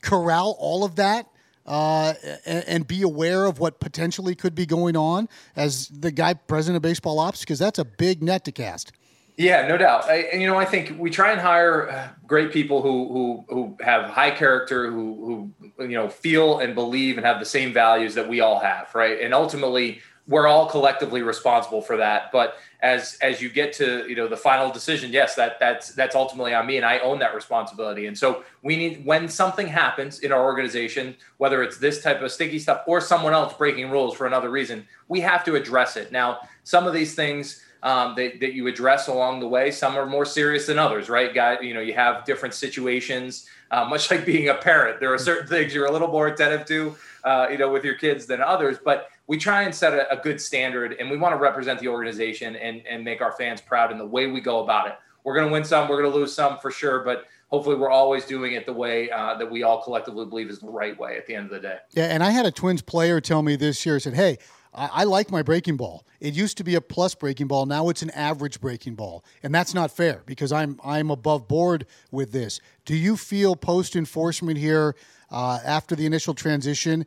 corral 0.01 0.55
all 0.57 0.83
of 0.83 0.95
that 0.95 1.27
uh, 1.65 2.13
and, 2.45 2.63
and, 2.67 2.87
be 2.87 3.01
aware 3.01 3.45
of 3.45 3.59
what 3.59 3.79
potentially 3.79 4.35
could 4.35 4.53
be 4.53 4.67
going 4.67 4.95
on 4.95 5.27
as 5.55 5.87
the 5.87 6.11
guy 6.11 6.33
president 6.33 6.77
of 6.77 6.81
baseball 6.81 7.19
ops? 7.19 7.41
Because 7.41 7.59
that's 7.59 7.79
a 7.79 7.85
big 7.85 8.21
net 8.21 8.45
to 8.45 8.51
cast. 8.51 8.91
Yeah, 9.37 9.67
no 9.67 9.77
doubt. 9.77 10.05
I, 10.05 10.27
and 10.31 10.41
you 10.41 10.47
know, 10.47 10.57
I 10.57 10.65
think 10.65 10.97
we 10.97 11.09
try 11.09 11.31
and 11.31 11.41
hire 11.41 11.89
uh, 11.89 12.07
great 12.25 12.51
people 12.51 12.81
who 12.81 13.07
who 13.07 13.45
who 13.49 13.77
have 13.83 14.09
high 14.09 14.31
character, 14.31 14.89
who 14.89 15.51
who 15.77 15.83
you 15.83 15.95
know 15.95 16.07
feel 16.07 16.59
and 16.59 16.73
believe 16.73 17.17
and 17.17 17.25
have 17.25 17.39
the 17.39 17.45
same 17.45 17.73
values 17.73 18.15
that 18.15 18.29
we 18.29 18.39
all 18.39 18.59
have, 18.59 18.93
right? 18.93 19.19
And 19.19 19.33
ultimately, 19.33 20.01
we're 20.27 20.47
all 20.47 20.67
collectively 20.67 21.21
responsible 21.21 21.81
for 21.81 21.97
that. 21.97 22.31
But 22.31 22.57
as 22.81 23.17
as 23.21 23.41
you 23.41 23.49
get 23.49 23.73
to 23.73 24.05
you 24.07 24.15
know 24.15 24.27
the 24.27 24.37
final 24.37 24.69
decision 24.69 25.11
yes 25.11 25.33
that 25.33 25.57
that's 25.59 25.93
that's 25.93 26.13
ultimately 26.13 26.53
on 26.53 26.67
me 26.67 26.77
and 26.77 26.85
i 26.85 26.99
own 26.99 27.19
that 27.19 27.33
responsibility. 27.33 28.05
And 28.05 28.17
so 28.17 28.43
we 28.61 28.75
need 28.75 29.05
when 29.05 29.27
something 29.27 29.67
happens 29.67 30.19
in 30.19 30.31
our 30.31 30.43
organization 30.43 31.15
whether 31.37 31.63
it's 31.63 31.77
this 31.77 32.03
type 32.03 32.21
of 32.21 32.31
sticky 32.31 32.59
stuff 32.59 32.83
or 32.85 33.01
someone 33.01 33.33
else 33.33 33.53
breaking 33.53 33.89
rules 33.89 34.15
for 34.15 34.27
another 34.27 34.49
reason 34.49 34.85
we 35.07 35.21
have 35.21 35.43
to 35.45 35.55
address 35.55 35.97
it. 35.97 36.11
Now 36.11 36.39
some 36.63 36.85
of 36.85 36.93
these 36.93 37.15
things 37.15 37.61
um, 37.81 38.15
that, 38.15 38.39
that 38.39 38.53
you 38.53 38.67
address 38.67 39.07
along 39.07 39.39
the 39.39 39.47
way 39.47 39.71
some 39.71 39.95
are 39.95 40.05
more 40.05 40.25
serious 40.25 40.67
than 40.67 40.77
others 40.77 41.09
right? 41.09 41.33
Guy 41.33 41.59
you 41.61 41.73
know 41.73 41.81
you 41.81 41.93
have 41.93 42.25
different 42.25 42.53
situations 42.53 43.47
uh, 43.71 43.85
much 43.89 44.11
like 44.11 44.25
being 44.25 44.49
a 44.49 44.55
parent. 44.55 44.99
There 44.99 45.13
are 45.13 45.17
certain 45.17 45.47
things 45.47 45.73
you're 45.73 45.85
a 45.85 45.91
little 45.91 46.09
more 46.09 46.27
attentive 46.27 46.67
to 46.67 46.95
uh, 47.23 47.47
you 47.49 47.57
know 47.57 47.69
with 47.69 47.83
your 47.83 47.95
kids 47.95 48.25
than 48.25 48.41
others. 48.41 48.77
But 48.83 49.09
we 49.27 49.37
try 49.37 49.63
and 49.63 49.73
set 49.73 49.93
a, 49.93 50.11
a, 50.11 50.21
good 50.21 50.39
standard 50.39 50.95
and 50.99 51.09
we 51.09 51.17
want 51.17 51.33
to 51.33 51.37
represent 51.37 51.79
the 51.79 51.87
organization 51.87 52.55
and, 52.55 52.85
and 52.87 53.03
make 53.03 53.21
our 53.21 53.31
fans 53.31 53.61
proud 53.61 53.91
in 53.91 53.97
the 53.97 54.05
way 54.05 54.27
we 54.27 54.39
go 54.39 54.63
about 54.63 54.87
it. 54.87 54.93
We're 55.23 55.35
going 55.35 55.47
to 55.47 55.51
win 55.53 55.63
some, 55.63 55.89
we're 55.89 56.01
going 56.01 56.11
to 56.11 56.17
lose 56.17 56.33
some 56.33 56.59
for 56.59 56.69
sure, 56.69 57.03
but 57.03 57.25
hopefully 57.47 57.75
we're 57.75 57.89
always 57.89 58.25
doing 58.25 58.53
it 58.53 58.65
the 58.65 58.73
way 58.73 59.09
uh, 59.09 59.35
that 59.35 59.49
we 59.49 59.63
all 59.63 59.81
collectively 59.81 60.25
believe 60.25 60.49
is 60.49 60.59
the 60.59 60.69
right 60.69 60.97
way 60.99 61.17
at 61.17 61.25
the 61.25 61.35
end 61.35 61.45
of 61.45 61.51
the 61.51 61.59
day. 61.59 61.77
Yeah, 61.93 62.05
and 62.05 62.23
I 62.23 62.29
had 62.29 62.45
a 62.45 62.51
Twins 62.51 62.81
player 62.81 63.19
tell 63.19 63.41
me 63.41 63.55
this 63.55 63.85
year, 63.85 63.99
said, 63.99 64.13
hey, 64.13 64.37
I, 64.75 64.89
I 64.91 65.03
like 65.05 65.31
my 65.31 65.41
breaking 65.41 65.77
ball. 65.77 66.05
It 66.19 66.33
used 66.33 66.57
to 66.57 66.63
be 66.63 66.75
a 66.75 66.81
plus 66.81 67.15
breaking 67.15 67.47
ball. 67.47 67.65
Now 67.65 67.89
it's 67.89 68.01
an 68.01 68.11
average 68.11 68.59
breaking 68.59 68.95
ball, 68.95 69.23
and 69.41 69.53
that's 69.53 69.73
not 69.73 69.91
fair 69.91 70.23
because 70.25 70.51
I'm 70.51 70.79
I'm 70.83 71.09
above 71.09 71.47
board 71.47 71.85
with 72.11 72.31
this. 72.31 72.59
Do 72.83 72.95
you 72.95 73.17
feel 73.17 73.55
post 73.55 73.95
enforcement 73.95 74.57
here 74.57 74.95
uh, 75.31 75.59
after 75.63 75.95
the 75.95 76.05
initial 76.05 76.33
transition 76.33 77.05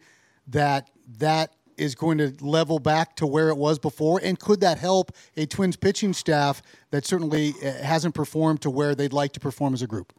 that 0.48 0.90
that 1.18 1.52
is 1.78 1.94
going 1.94 2.18
to 2.18 2.34
level 2.40 2.78
back 2.78 3.16
to 3.16 3.26
where 3.26 3.48
it 3.48 3.56
was 3.56 3.78
before? 3.78 4.20
And 4.22 4.38
could 4.38 4.60
that 4.60 4.78
help 4.78 5.12
a 5.36 5.46
Twins 5.46 5.76
pitching 5.76 6.12
staff 6.12 6.62
that 6.90 7.06
certainly 7.06 7.54
uh, 7.64 7.72
hasn't 7.82 8.14
performed 8.14 8.62
to 8.62 8.70
where 8.70 8.94
they'd 8.94 9.12
like 9.12 9.32
to 9.32 9.40
perform 9.40 9.74
as 9.74 9.82
a 9.82 9.86
group? 9.86 10.12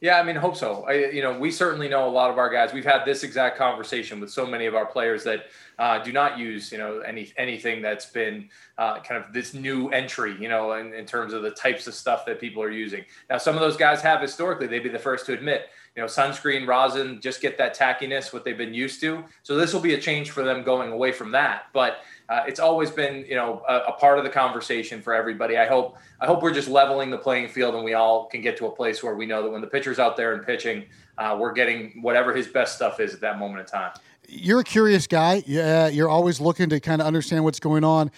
Yeah, 0.00 0.18
I 0.18 0.22
mean, 0.22 0.36
hope 0.36 0.54
so. 0.54 0.84
I, 0.86 1.10
you 1.12 1.22
know, 1.22 1.38
we 1.38 1.50
certainly 1.50 1.88
know 1.88 2.06
a 2.06 2.10
lot 2.10 2.30
of 2.30 2.36
our 2.36 2.50
guys. 2.50 2.74
We've 2.74 2.84
had 2.84 3.06
this 3.06 3.22
exact 3.22 3.56
conversation 3.56 4.20
with 4.20 4.30
so 4.30 4.44
many 4.44 4.66
of 4.66 4.74
our 4.74 4.84
players 4.84 5.24
that 5.24 5.46
uh, 5.78 5.98
do 6.00 6.12
not 6.12 6.36
use, 6.36 6.70
you 6.70 6.76
know, 6.76 6.98
any 7.00 7.32
anything 7.38 7.80
that's 7.80 8.04
been 8.04 8.50
uh, 8.76 9.00
kind 9.00 9.24
of 9.24 9.32
this 9.32 9.54
new 9.54 9.88
entry, 9.88 10.36
you 10.38 10.50
know, 10.50 10.72
in, 10.74 10.92
in 10.92 11.06
terms 11.06 11.32
of 11.32 11.42
the 11.42 11.52
types 11.52 11.86
of 11.86 11.94
stuff 11.94 12.26
that 12.26 12.38
people 12.38 12.62
are 12.62 12.70
using. 12.70 13.02
Now, 13.30 13.38
some 13.38 13.54
of 13.54 13.62
those 13.62 13.78
guys 13.78 14.02
have 14.02 14.20
historically. 14.20 14.66
They'd 14.66 14.82
be 14.82 14.90
the 14.90 14.98
first 14.98 15.24
to 15.26 15.32
admit, 15.32 15.68
you 15.96 16.02
know, 16.02 16.08
sunscreen, 16.08 16.66
rosin, 16.66 17.20
just 17.20 17.40
get 17.40 17.56
that 17.58 17.76
tackiness, 17.76 18.32
what 18.32 18.44
they've 18.44 18.58
been 18.58 18.74
used 18.74 19.00
to. 19.00 19.24
So 19.44 19.56
this 19.56 19.72
will 19.72 19.80
be 19.80 19.94
a 19.94 20.00
change 20.00 20.30
for 20.30 20.42
them 20.42 20.64
going 20.64 20.90
away 20.90 21.12
from 21.12 21.30
that. 21.32 21.66
But 21.72 21.98
uh, 22.28 22.42
it's 22.48 22.58
always 22.58 22.90
been 22.90 23.24
you 23.28 23.36
know 23.36 23.62
a, 23.68 23.76
a, 23.88 23.92
part 23.92 24.18
of 24.18 24.24
the 24.24 24.30
conversation 24.30 25.02
for 25.02 25.14
everybody. 25.14 25.56
I 25.56 25.66
hope 25.66 25.96
I 26.20 26.26
hope 26.26 26.42
we're 26.42 26.54
just 26.54 26.68
leveling 26.68 27.10
the 27.10 27.18
playing 27.18 27.48
field 27.48 27.74
and 27.74 27.84
we 27.84 27.94
all 27.94 28.26
can 28.26 28.40
get 28.40 28.56
to 28.58 28.66
a 28.66 28.70
place 28.70 29.02
where 29.02 29.14
we 29.14 29.26
know 29.26 29.42
that 29.42 29.50
when 29.50 29.60
the 29.60 29.66
pitcher's 29.66 29.98
out 29.98 30.16
there 30.16 30.34
and 30.34 30.44
pitching, 30.44 30.84
uh, 31.18 31.36
we're 31.38 31.52
getting 31.52 32.00
whatever 32.02 32.34
his 32.34 32.48
best 32.48 32.76
stuff 32.76 32.98
is 32.98 33.14
at 33.14 33.20
that 33.20 33.38
moment 33.38 33.60
in 33.60 33.66
time. 33.66 33.92
You're 34.26 34.60
a 34.60 34.64
curious 34.64 35.06
guy. 35.06 35.42
Yeah, 35.46 35.88
you're 35.88 36.08
always 36.08 36.40
looking 36.40 36.70
to 36.70 36.80
kind 36.80 37.00
of 37.02 37.06
understand 37.06 37.44
what's 37.44 37.60
going 37.60 37.84
on. 37.84 38.10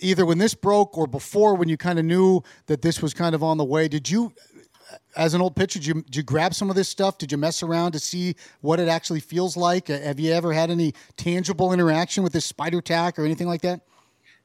Either 0.00 0.26
when 0.26 0.38
this 0.38 0.54
broke 0.54 0.98
or 0.98 1.06
before, 1.06 1.54
when 1.54 1.68
you 1.68 1.76
kind 1.76 1.98
of 1.98 2.04
knew 2.04 2.42
that 2.66 2.82
this 2.82 3.00
was 3.00 3.14
kind 3.14 3.34
of 3.34 3.42
on 3.42 3.56
the 3.56 3.64
way, 3.64 3.88
did 3.88 4.10
you 4.10 4.32
as 5.16 5.34
an 5.34 5.40
old 5.40 5.56
pitcher, 5.56 5.78
did 5.78 5.86
you, 5.86 5.94
did 5.94 6.16
you 6.16 6.22
grab 6.22 6.54
some 6.54 6.70
of 6.70 6.76
this 6.76 6.88
stuff? 6.88 7.18
Did 7.18 7.32
you 7.32 7.38
mess 7.38 7.62
around 7.62 7.92
to 7.92 7.98
see 7.98 8.36
what 8.60 8.80
it 8.80 8.88
actually 8.88 9.20
feels 9.20 9.56
like? 9.56 9.90
Uh, 9.90 9.98
have 9.98 10.20
you 10.20 10.32
ever 10.32 10.52
had 10.52 10.70
any 10.70 10.94
tangible 11.16 11.72
interaction 11.72 12.22
with 12.22 12.32
this 12.32 12.44
spider 12.44 12.80
tack 12.80 13.18
or 13.18 13.24
anything 13.24 13.46
like 13.46 13.62
that? 13.62 13.80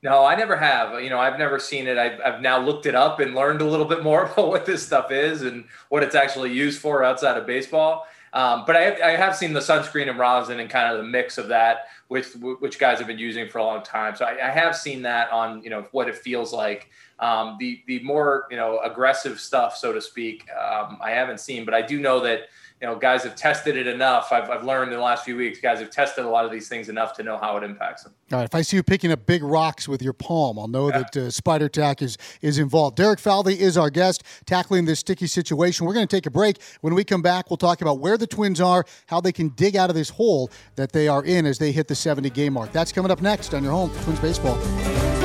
No, 0.01 0.25
I 0.25 0.35
never 0.35 0.57
have. 0.57 1.01
You 1.01 1.09
know, 1.09 1.19
I've 1.19 1.39
never 1.39 1.59
seen 1.59 1.87
it. 1.87 1.97
I've, 1.97 2.19
I've 2.25 2.41
now 2.41 2.59
looked 2.59 2.85
it 2.85 2.95
up 2.95 3.21
and 3.21 3.33
learned 3.33 3.61
a 3.61 3.65
little 3.65 3.85
bit 3.85 4.03
more 4.03 4.25
about 4.31 4.49
what 4.49 4.65
this 4.65 4.85
stuff 4.85 5.11
is 5.11 5.43
and 5.43 5.65
what 5.89 6.03
it's 6.03 6.15
actually 6.15 6.51
used 6.51 6.81
for 6.81 7.03
outside 7.03 7.37
of 7.37 7.45
baseball. 7.45 8.05
Um, 8.33 8.63
but 8.65 8.75
I 8.75 9.09
I 9.09 9.11
have 9.11 9.35
seen 9.35 9.53
the 9.53 9.59
sunscreen 9.59 10.09
and 10.09 10.17
rosin 10.17 10.59
and 10.59 10.67
kind 10.67 10.91
of 10.91 10.97
the 10.97 11.03
mix 11.07 11.37
of 11.37 11.49
that, 11.49 11.87
which 12.13 12.27
which 12.59 12.77
guys 12.77 12.99
have 12.99 13.07
been 13.07 13.17
using 13.17 13.49
for 13.49 13.57
a 13.57 13.63
long 13.63 13.81
time. 13.81 14.15
So 14.15 14.23
I, 14.23 14.47
I 14.47 14.51
have 14.51 14.75
seen 14.75 15.01
that 15.01 15.31
on 15.31 15.63
you 15.63 15.71
know 15.71 15.87
what 15.91 16.07
it 16.07 16.15
feels 16.15 16.53
like. 16.53 16.91
Um, 17.19 17.57
the 17.59 17.81
the 17.87 18.03
more 18.03 18.45
you 18.51 18.57
know 18.57 18.79
aggressive 18.83 19.39
stuff, 19.39 19.75
so 19.75 19.91
to 19.91 19.99
speak, 19.99 20.47
um, 20.51 20.99
I 21.01 21.09
haven't 21.09 21.39
seen, 21.39 21.65
but 21.65 21.73
I 21.73 21.81
do 21.81 21.99
know 21.99 22.19
that 22.19 22.49
you 22.83 22.89
know 22.89 22.97
guys 22.97 23.23
have 23.23 23.37
tested 23.37 23.77
it 23.77 23.87
enough. 23.87 24.33
I've, 24.33 24.49
I've 24.49 24.65
learned 24.65 24.91
in 24.91 24.97
the 24.97 25.03
last 25.03 25.23
few 25.23 25.37
weeks, 25.37 25.61
guys 25.61 25.79
have 25.79 25.89
tested 25.89 26.25
a 26.25 26.29
lot 26.29 26.43
of 26.43 26.51
these 26.51 26.67
things 26.67 26.89
enough 26.89 27.13
to 27.13 27.23
know 27.23 27.37
how 27.37 27.55
it 27.55 27.63
impacts 27.63 28.03
them. 28.03 28.13
All 28.29 28.39
right, 28.39 28.43
if 28.43 28.53
I 28.53 28.61
see 28.61 28.75
you 28.75 28.83
picking 28.83 29.09
up 29.09 29.25
big 29.25 29.41
rocks 29.41 29.87
with 29.87 30.01
your 30.01 30.11
palm, 30.11 30.59
I'll 30.59 30.67
know 30.67 30.89
yeah. 30.89 30.97
that 30.97 31.17
uh, 31.17 31.31
spider 31.31 31.69
tack 31.69 32.01
is 32.01 32.17
is 32.41 32.59
involved. 32.59 32.97
Derek 32.97 33.21
Falvey 33.21 33.57
is 33.57 33.77
our 33.77 33.89
guest, 33.89 34.23
tackling 34.45 34.83
this 34.83 34.99
sticky 34.99 35.27
situation. 35.27 35.85
We're 35.85 35.93
going 35.93 36.07
to 36.07 36.13
take 36.13 36.25
a 36.25 36.31
break. 36.31 36.57
When 36.81 36.93
we 36.93 37.05
come 37.05 37.21
back, 37.21 37.49
we'll 37.49 37.55
talk 37.55 37.81
about 37.81 37.99
where 37.99 38.17
the 38.17 38.27
Twins 38.27 38.59
are, 38.59 38.83
how 39.05 39.21
they 39.21 39.31
can 39.31 39.49
dig 39.49 39.77
out 39.77 39.89
of 39.89 39.95
this 39.95 40.09
hole 40.09 40.51
that 40.75 40.91
they 40.91 41.07
are 41.07 41.23
in 41.23 41.45
as 41.45 41.59
they 41.59 41.71
hit 41.71 41.87
the 41.87 41.95
70 41.95 42.31
game 42.31 42.51
mark. 42.51 42.73
That's 42.73 42.91
coming 42.91 43.11
up 43.11 43.21
next 43.21 43.53
on 43.53 43.63
your 43.63 43.71
home 43.71 43.91
for 43.91 44.03
Twins 44.03 44.19
baseball. 44.19 45.22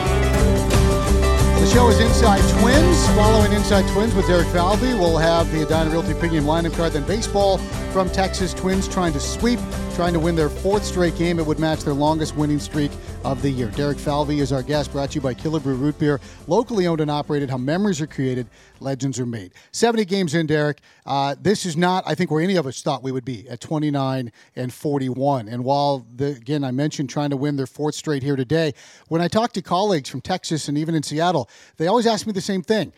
Show 1.72 1.88
is 1.90 2.00
Inside 2.00 2.40
Twins. 2.60 3.06
Following 3.08 3.52
Inside 3.52 3.86
Twins 3.92 4.14
with 4.14 4.26
Derek 4.26 4.48
Falvey, 4.48 4.94
we'll 4.94 5.18
have 5.18 5.50
the 5.52 5.62
Edina 5.62 5.90
Realty 5.90 6.14
Pregame 6.14 6.44
lineup 6.44 6.74
card. 6.74 6.92
Then 6.92 7.06
baseball 7.06 7.58
from 7.92 8.08
Texas 8.08 8.54
Twins 8.54 8.88
trying 8.88 9.12
to 9.12 9.20
sweep, 9.20 9.58
trying 9.94 10.14
to 10.14 10.18
win 10.18 10.34
their 10.34 10.48
fourth 10.48 10.82
straight 10.82 11.16
game. 11.16 11.38
It 11.38 11.44
would 11.44 11.58
match 11.58 11.80
their 11.80 11.92
longest 11.92 12.36
winning 12.36 12.58
streak 12.58 12.90
of 13.22 13.42
the 13.42 13.50
year. 13.50 13.68
Derek 13.68 13.98
Falvey 13.98 14.40
is 14.40 14.50
our 14.50 14.62
guest, 14.62 14.92
brought 14.92 15.10
to 15.10 15.16
you 15.16 15.20
by 15.20 15.34
Killebrew 15.34 15.78
Root 15.78 15.98
Beer, 15.98 16.20
locally 16.46 16.86
owned 16.86 17.00
and 17.00 17.10
operated. 17.10 17.50
How 17.50 17.58
memories 17.58 18.00
are 18.00 18.06
created, 18.06 18.46
legends 18.80 19.20
are 19.20 19.26
made. 19.26 19.52
70 19.72 20.04
games 20.06 20.34
in, 20.34 20.46
Derek. 20.46 20.80
Uh, 21.04 21.34
this 21.40 21.66
is 21.66 21.76
not, 21.76 22.04
I 22.06 22.14
think, 22.14 22.30
where 22.30 22.42
any 22.42 22.56
of 22.56 22.66
us 22.66 22.80
thought 22.80 23.02
we 23.02 23.12
would 23.12 23.24
be 23.24 23.48
at 23.48 23.60
29 23.60 24.32
and 24.56 24.72
41. 24.72 25.48
And 25.48 25.64
while, 25.64 26.06
the, 26.14 26.28
again, 26.28 26.64
I 26.64 26.70
mentioned 26.70 27.10
trying 27.10 27.30
to 27.30 27.36
win 27.36 27.56
their 27.56 27.66
fourth 27.66 27.94
straight 27.94 28.22
here 28.22 28.36
today, 28.36 28.72
when 29.08 29.20
I 29.20 29.28
talk 29.28 29.52
to 29.52 29.62
colleagues 29.62 30.08
from 30.08 30.20
Texas 30.20 30.68
and 30.68 30.78
even 30.78 30.94
in 30.94 31.02
Seattle, 31.02 31.48
they 31.76 31.86
always 31.86 32.06
ask 32.06 32.26
me 32.26 32.32
the 32.32 32.40
same 32.40 32.62
thing 32.62 32.92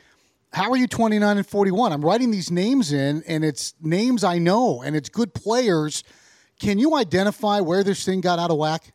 how 0.52 0.70
are 0.70 0.76
you 0.76 0.86
29 0.86 1.36
and 1.36 1.46
41? 1.46 1.92
I'm 1.92 2.04
writing 2.04 2.30
these 2.30 2.50
names 2.50 2.92
in, 2.92 3.22
and 3.26 3.44
it's 3.44 3.74
names 3.80 4.24
I 4.24 4.38
know, 4.38 4.82
and 4.82 4.96
it's 4.96 5.08
good 5.08 5.32
players. 5.32 6.02
Can 6.58 6.78
you 6.78 6.96
identify 6.96 7.60
where 7.60 7.84
this 7.84 8.04
thing 8.04 8.20
got 8.20 8.38
out 8.38 8.50
of 8.50 8.58
whack? 8.58 8.92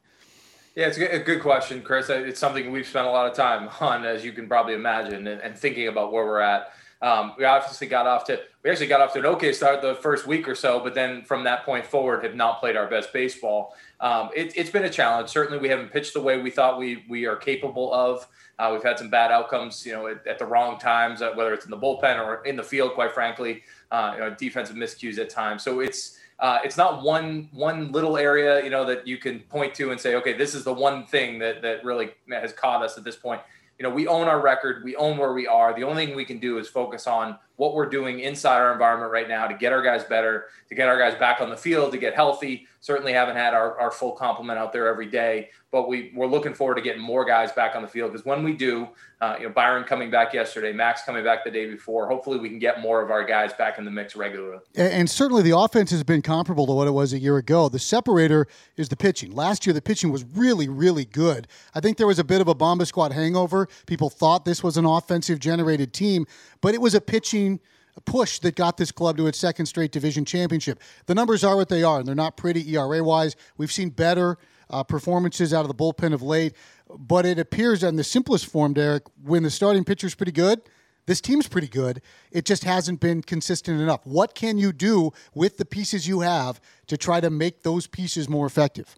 Yeah, 0.75 0.87
it's 0.87 0.97
a 0.97 1.19
good 1.19 1.41
question, 1.41 1.81
Chris. 1.81 2.09
It's 2.09 2.39
something 2.39 2.71
we've 2.71 2.85
spent 2.85 3.07
a 3.07 3.09
lot 3.09 3.27
of 3.27 3.37
time 3.37 3.69
on, 3.79 4.05
as 4.05 4.25
you 4.25 4.33
can 4.33 4.47
probably 4.47 4.73
imagine, 4.73 5.27
and, 5.27 5.57
thinking 5.57 5.87
about 5.87 6.11
where 6.11 6.25
we're 6.25 6.41
at. 6.41 6.73
Um, 7.01 7.33
we 7.37 7.43
obviously 7.43 7.87
got 7.87 8.07
off 8.07 8.25
to 8.25 8.39
we 8.63 8.69
actually 8.71 8.87
got 8.87 9.01
off 9.01 9.13
to 9.13 9.19
an 9.19 9.25
okay 9.25 9.53
start 9.53 9.81
the 9.81 9.95
first 9.95 10.25
week 10.25 10.47
or 10.47 10.55
so, 10.55 10.79
but 10.79 10.95
then 10.95 11.23
from 11.23 11.43
that 11.43 11.65
point 11.65 11.85
forward, 11.85 12.23
have 12.23 12.35
not 12.35 12.59
played 12.59 12.75
our 12.75 12.87
best 12.87 13.13
baseball. 13.13 13.75
Um, 13.99 14.29
it, 14.35 14.55
has 14.55 14.69
been 14.69 14.85
a 14.85 14.89
challenge. 14.89 15.29
Certainly, 15.29 15.59
we 15.59 15.69
haven't 15.69 15.91
pitched 15.91 16.13
the 16.13 16.21
way 16.21 16.41
we 16.41 16.49
thought 16.49 16.79
we 16.79 17.03
we 17.09 17.25
are 17.25 17.35
capable 17.35 17.93
of. 17.93 18.27
Uh, 18.57 18.69
we've 18.71 18.83
had 18.83 18.97
some 18.97 19.09
bad 19.09 19.31
outcomes, 19.31 19.85
you 19.85 19.91
know, 19.91 20.07
at, 20.07 20.25
at 20.25 20.39
the 20.39 20.45
wrong 20.45 20.79
times, 20.79 21.21
uh, 21.21 21.31
whether 21.35 21.53
it's 21.53 21.65
in 21.65 21.71
the 21.71 21.77
bullpen 21.77 22.17
or 22.17 22.43
in 22.45 22.55
the 22.55 22.63
field. 22.63 22.93
Quite 22.93 23.11
frankly, 23.11 23.63
uh, 23.91 24.11
you 24.13 24.19
know, 24.21 24.29
defensive 24.33 24.75
miscues 24.75 25.19
at 25.19 25.29
times. 25.29 25.61
So 25.61 25.81
it's 25.81 26.17
uh, 26.39 26.59
it's 26.63 26.77
not 26.77 27.03
one 27.03 27.49
one 27.51 27.91
little 27.91 28.17
area, 28.17 28.63
you 28.63 28.69
know, 28.69 28.85
that 28.85 29.07
you 29.07 29.17
can 29.17 29.39
point 29.41 29.73
to 29.75 29.91
and 29.91 29.99
say, 29.99 30.15
okay, 30.15 30.33
this 30.33 30.55
is 30.55 30.63
the 30.63 30.73
one 30.73 31.05
thing 31.05 31.39
that 31.39 31.61
that 31.61 31.83
really 31.85 32.11
has 32.29 32.51
caught 32.51 32.83
us 32.83 32.97
at 32.97 33.03
this 33.03 33.15
point. 33.15 33.41
You 33.77 33.83
know, 33.83 33.89
we 33.89 34.07
own 34.07 34.27
our 34.27 34.41
record, 34.41 34.83
we 34.83 34.95
own 34.95 35.17
where 35.17 35.33
we 35.33 35.47
are. 35.47 35.75
The 35.75 35.83
only 35.83 36.05
thing 36.05 36.15
we 36.15 36.25
can 36.25 36.39
do 36.39 36.57
is 36.57 36.67
focus 36.67 37.07
on 37.07 37.37
what 37.57 37.73
we're 37.73 37.89
doing 37.89 38.19
inside 38.19 38.57
our 38.57 38.73
environment 38.73 39.11
right 39.11 39.29
now 39.29 39.47
to 39.47 39.53
get 39.53 39.71
our 39.71 39.81
guys 39.81 40.03
better, 40.03 40.45
to 40.69 40.75
get 40.75 40.87
our 40.87 40.97
guys 40.97 41.17
back 41.17 41.41
on 41.41 41.49
the 41.49 41.57
field, 41.57 41.91
to 41.91 41.97
get 41.97 42.13
healthy. 42.13 42.67
Certainly 42.81 43.13
haven't 43.13 43.35
had 43.35 43.53
our, 43.53 43.79
our 43.79 43.91
full 43.91 44.11
complement 44.11 44.59
out 44.59 44.71
there 44.71 44.87
every 44.87 45.07
day, 45.07 45.49
but 45.71 45.87
we, 45.87 46.11
we're 46.15 46.27
looking 46.27 46.53
forward 46.53 46.75
to 46.75 46.81
getting 46.81 47.01
more 47.01 47.25
guys 47.25 47.51
back 47.51 47.75
on 47.75 47.81
the 47.81 47.87
field 47.87 48.11
because 48.11 48.25
when 48.25 48.43
we 48.43 48.53
do, 48.53 48.87
uh, 49.21 49.35
you 49.39 49.47
know, 49.47 49.53
Byron 49.53 49.85
coming 49.85 50.11
back 50.11 50.33
yesterday, 50.33 50.71
Max 50.71 51.03
coming 51.03 51.23
back 51.23 51.43
the 51.43 51.49
day 51.49 51.69
before, 51.69 52.07
hopefully 52.07 52.37
we 52.37 52.49
can 52.49 52.59
get 52.59 52.81
more 52.81 53.01
of 53.01 53.09
our 53.09 53.23
guys 53.23 53.53
back 53.53 53.77
in 53.77 53.85
the 53.85 53.91
mix 53.91 54.15
regularly. 54.15 54.59
And, 54.75 54.93
and 54.93 55.09
certainly 55.09 55.41
the 55.41 55.57
offense 55.57 55.89
has 55.91 56.03
been 56.03 56.21
comparable 56.21 56.67
to 56.67 56.73
what 56.73 56.87
it 56.87 56.91
was 56.91 57.13
a 57.13 57.19
year 57.19 57.37
ago. 57.37 57.69
The 57.69 57.79
separator 57.79 58.47
is 58.77 58.89
the 58.89 58.95
pitching. 58.95 59.31
Last 59.31 59.65
year, 59.65 59.73
the 59.73 59.81
pitching 59.81 60.11
was 60.11 60.23
really, 60.23 60.67
really 60.67 61.05
good. 61.05 61.47
I 61.73 61.79
think 61.79 61.97
there 61.97 62.07
was 62.07 62.19
a 62.19 62.23
bit 62.23 62.41
of 62.41 62.47
a 62.47 62.53
Bomba 62.55 62.85
Squad 62.85 63.13
hangover. 63.13 63.67
People 63.87 64.09
thought 64.09 64.45
this 64.45 64.61
was 64.61 64.77
an 64.77 64.85
offensive 64.85 65.39
generated 65.39 65.93
team, 65.93 66.27
but 66.65 66.73
it 66.73 66.81
was 66.81 66.95
a 66.95 66.99
pitching 66.99 67.59
push 68.05 68.39
that 68.39 68.55
got 68.55 68.75
this 68.75 68.91
club 68.91 69.17
to 69.17 69.27
its 69.27 69.37
second 69.37 69.67
straight 69.67 69.91
division 69.91 70.25
championship. 70.25 70.81
The 71.05 71.13
numbers 71.13 71.43
are 71.43 71.55
what 71.55 71.69
they 71.69 71.83
are, 71.83 71.99
and 71.99 72.07
they're 72.07 72.15
not 72.15 72.37
pretty 72.37 72.67
ERA 72.73 73.03
wise. 73.03 73.35
We've 73.55 73.71
seen 73.71 73.91
better 73.91 74.39
uh, 74.71 74.81
performances 74.81 75.53
out 75.53 75.61
of 75.61 75.67
the 75.67 75.75
bullpen 75.75 76.11
of 76.11 76.23
late, 76.23 76.53
but 76.89 77.23
it 77.23 77.37
appears 77.37 77.83
in 77.83 77.97
the 77.97 78.03
simplest 78.03 78.47
form, 78.47 78.73
Derek, 78.73 79.03
when 79.23 79.43
the 79.43 79.51
starting 79.51 79.83
pitcher's 79.83 80.15
pretty 80.15 80.31
good. 80.31 80.59
This 81.05 81.21
team's 81.21 81.47
pretty 81.47 81.67
good. 81.67 82.01
It 82.31 82.45
just 82.45 82.63
hasn't 82.63 82.99
been 82.99 83.21
consistent 83.21 83.79
enough. 83.79 84.03
What 84.03 84.33
can 84.33 84.57
you 84.57 84.73
do 84.73 85.13
with 85.35 85.57
the 85.57 85.65
pieces 85.65 86.07
you 86.07 86.21
have 86.21 86.59
to 86.87 86.97
try 86.97 87.19
to 87.19 87.29
make 87.29 87.61
those 87.61 87.85
pieces 87.85 88.27
more 88.27 88.47
effective? 88.47 88.95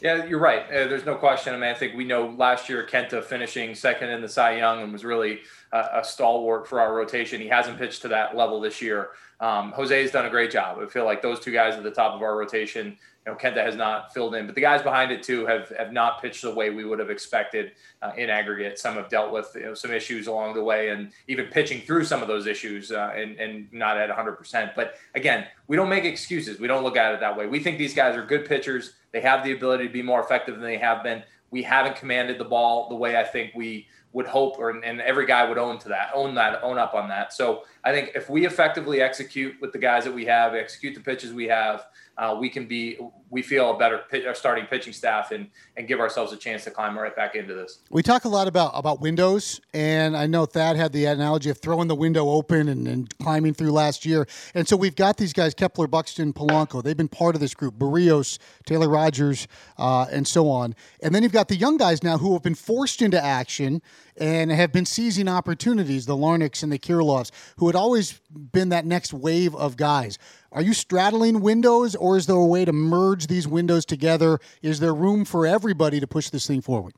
Yeah, 0.00 0.26
you're 0.26 0.38
right. 0.38 0.64
Uh, 0.66 0.88
there's 0.88 1.06
no 1.06 1.14
question. 1.14 1.54
I 1.54 1.56
mean, 1.56 1.70
I 1.70 1.74
think 1.74 1.94
we 1.94 2.04
know 2.04 2.34
last 2.36 2.68
year 2.68 2.86
Kenta 2.86 3.24
finishing 3.24 3.74
second 3.74 4.10
in 4.10 4.20
the 4.20 4.28
Cy 4.28 4.58
Young 4.58 4.82
and 4.82 4.92
was 4.92 5.04
really 5.04 5.40
a, 5.72 6.00
a 6.00 6.04
stalwart 6.04 6.68
for 6.68 6.80
our 6.80 6.94
rotation. 6.94 7.40
He 7.40 7.48
hasn't 7.48 7.78
pitched 7.78 8.02
to 8.02 8.08
that 8.08 8.36
level 8.36 8.60
this 8.60 8.82
year. 8.82 9.10
Um, 9.40 9.72
has 9.72 10.10
done 10.10 10.26
a 10.26 10.30
great 10.30 10.50
job. 10.50 10.78
I 10.80 10.86
feel 10.86 11.04
like 11.04 11.20
those 11.20 11.40
two 11.40 11.52
guys 11.52 11.74
at 11.74 11.82
the 11.82 11.90
top 11.90 12.14
of 12.14 12.22
our 12.22 12.36
rotation. 12.36 12.96
You 13.26 13.32
know, 13.32 13.38
Kenta 13.38 13.64
has 13.64 13.74
not 13.74 14.14
filled 14.14 14.34
in, 14.34 14.46
but 14.46 14.54
the 14.54 14.60
guys 14.60 14.82
behind 14.82 15.10
it 15.10 15.22
too 15.22 15.44
have 15.46 15.70
have 15.76 15.92
not 15.92 16.22
pitched 16.22 16.42
the 16.42 16.54
way 16.54 16.70
we 16.70 16.84
would 16.84 16.98
have 17.00 17.10
expected 17.10 17.72
uh, 18.00 18.12
in 18.16 18.30
aggregate. 18.30 18.78
Some 18.78 18.94
have 18.94 19.10
dealt 19.10 19.32
with 19.32 19.50
you 19.54 19.62
know, 19.62 19.74
some 19.74 19.90
issues 19.90 20.26
along 20.26 20.54
the 20.54 20.62
way, 20.62 20.90
and 20.90 21.10
even 21.28 21.46
pitching 21.46 21.80
through 21.80 22.04
some 22.04 22.22
of 22.22 22.28
those 22.28 22.46
issues 22.46 22.92
uh, 22.92 23.12
and 23.14 23.36
and 23.36 23.70
not 23.72 23.98
at 23.98 24.08
100. 24.08 24.36
percent 24.36 24.72
But 24.76 24.94
again, 25.14 25.46
we 25.66 25.76
don't 25.76 25.88
make 25.88 26.04
excuses. 26.04 26.60
We 26.60 26.68
don't 26.68 26.84
look 26.84 26.96
at 26.96 27.14
it 27.14 27.20
that 27.20 27.36
way. 27.36 27.46
We 27.46 27.58
think 27.60 27.78
these 27.78 27.94
guys 27.94 28.16
are 28.16 28.24
good 28.24 28.46
pitchers. 28.46 28.94
They 29.16 29.22
have 29.22 29.42
the 29.42 29.52
ability 29.52 29.86
to 29.86 29.92
be 29.94 30.02
more 30.02 30.20
effective 30.20 30.56
than 30.56 30.64
they 30.64 30.76
have 30.76 31.02
been. 31.02 31.22
We 31.50 31.62
haven't 31.62 31.96
commanded 31.96 32.36
the 32.36 32.44
ball 32.44 32.90
the 32.90 32.96
way 32.96 33.16
I 33.16 33.24
think 33.24 33.52
we 33.54 33.88
would 34.12 34.26
hope, 34.26 34.58
or 34.58 34.68
and 34.68 35.00
every 35.00 35.24
guy 35.24 35.48
would 35.48 35.56
own 35.56 35.78
to 35.78 35.88
that, 35.88 36.10
own 36.12 36.34
that, 36.34 36.62
own 36.62 36.76
up 36.76 36.92
on 36.92 37.08
that. 37.08 37.32
So 37.32 37.62
I 37.86 37.92
think 37.92 38.10
if 38.16 38.28
we 38.28 38.44
effectively 38.44 39.00
execute 39.00 39.60
with 39.60 39.72
the 39.72 39.78
guys 39.78 40.02
that 40.04 40.12
we 40.12 40.24
have, 40.24 40.56
execute 40.56 40.96
the 40.96 41.00
pitches 41.00 41.32
we 41.32 41.46
have, 41.46 41.86
uh, 42.18 42.36
we 42.36 42.48
can 42.48 42.66
be, 42.66 42.98
we 43.30 43.42
feel 43.42 43.74
a 43.74 43.78
better 43.78 44.00
pitch, 44.10 44.24
starting 44.34 44.66
pitching 44.66 44.92
staff 44.92 45.30
and 45.30 45.48
and 45.76 45.86
give 45.86 46.00
ourselves 46.00 46.32
a 46.32 46.36
chance 46.36 46.64
to 46.64 46.70
climb 46.70 46.98
right 46.98 47.14
back 47.14 47.36
into 47.36 47.54
this. 47.54 47.78
We 47.90 48.02
talk 48.02 48.24
a 48.24 48.28
lot 48.28 48.48
about 48.48 48.72
about 48.74 49.00
windows, 49.00 49.60
and 49.72 50.16
I 50.16 50.26
know 50.26 50.46
Thad 50.46 50.76
had 50.76 50.92
the 50.92 51.04
analogy 51.04 51.48
of 51.50 51.58
throwing 51.58 51.86
the 51.86 51.94
window 51.94 52.28
open 52.28 52.68
and, 52.68 52.88
and 52.88 53.18
climbing 53.18 53.54
through 53.54 53.70
last 53.70 54.04
year. 54.04 54.26
And 54.54 54.66
so 54.66 54.76
we've 54.76 54.96
got 54.96 55.16
these 55.18 55.32
guys: 55.32 55.54
Kepler, 55.54 55.86
Buxton, 55.86 56.32
Polanco. 56.32 56.82
They've 56.82 56.96
been 56.96 57.06
part 57.06 57.36
of 57.36 57.40
this 57.40 57.54
group. 57.54 57.74
Berrios, 57.76 58.38
Taylor 58.64 58.88
Rogers, 58.88 59.46
uh, 59.78 60.06
and 60.10 60.26
so 60.26 60.48
on. 60.48 60.74
And 61.02 61.14
then 61.14 61.22
you've 61.22 61.32
got 61.32 61.46
the 61.46 61.56
young 61.56 61.76
guys 61.76 62.02
now 62.02 62.18
who 62.18 62.32
have 62.32 62.42
been 62.42 62.56
forced 62.56 63.00
into 63.00 63.22
action 63.22 63.80
and 64.18 64.50
have 64.50 64.72
been 64.72 64.86
seizing 64.86 65.28
opportunities, 65.28 66.06
the 66.06 66.16
Larnachs 66.16 66.62
and 66.62 66.72
the 66.72 66.78
Kirilloffs, 66.78 67.30
who 67.58 67.66
had 67.66 67.76
always 67.76 68.20
been 68.30 68.70
that 68.70 68.84
next 68.84 69.12
wave 69.12 69.54
of 69.54 69.76
guys. 69.76 70.18
Are 70.52 70.62
you 70.62 70.72
straddling 70.72 71.40
windows, 71.40 71.94
or 71.94 72.16
is 72.16 72.26
there 72.26 72.36
a 72.36 72.44
way 72.44 72.64
to 72.64 72.72
merge 72.72 73.26
these 73.26 73.46
windows 73.46 73.84
together? 73.84 74.38
Is 74.62 74.80
there 74.80 74.94
room 74.94 75.24
for 75.24 75.46
everybody 75.46 76.00
to 76.00 76.06
push 76.06 76.30
this 76.30 76.46
thing 76.46 76.60
forward? 76.60 76.94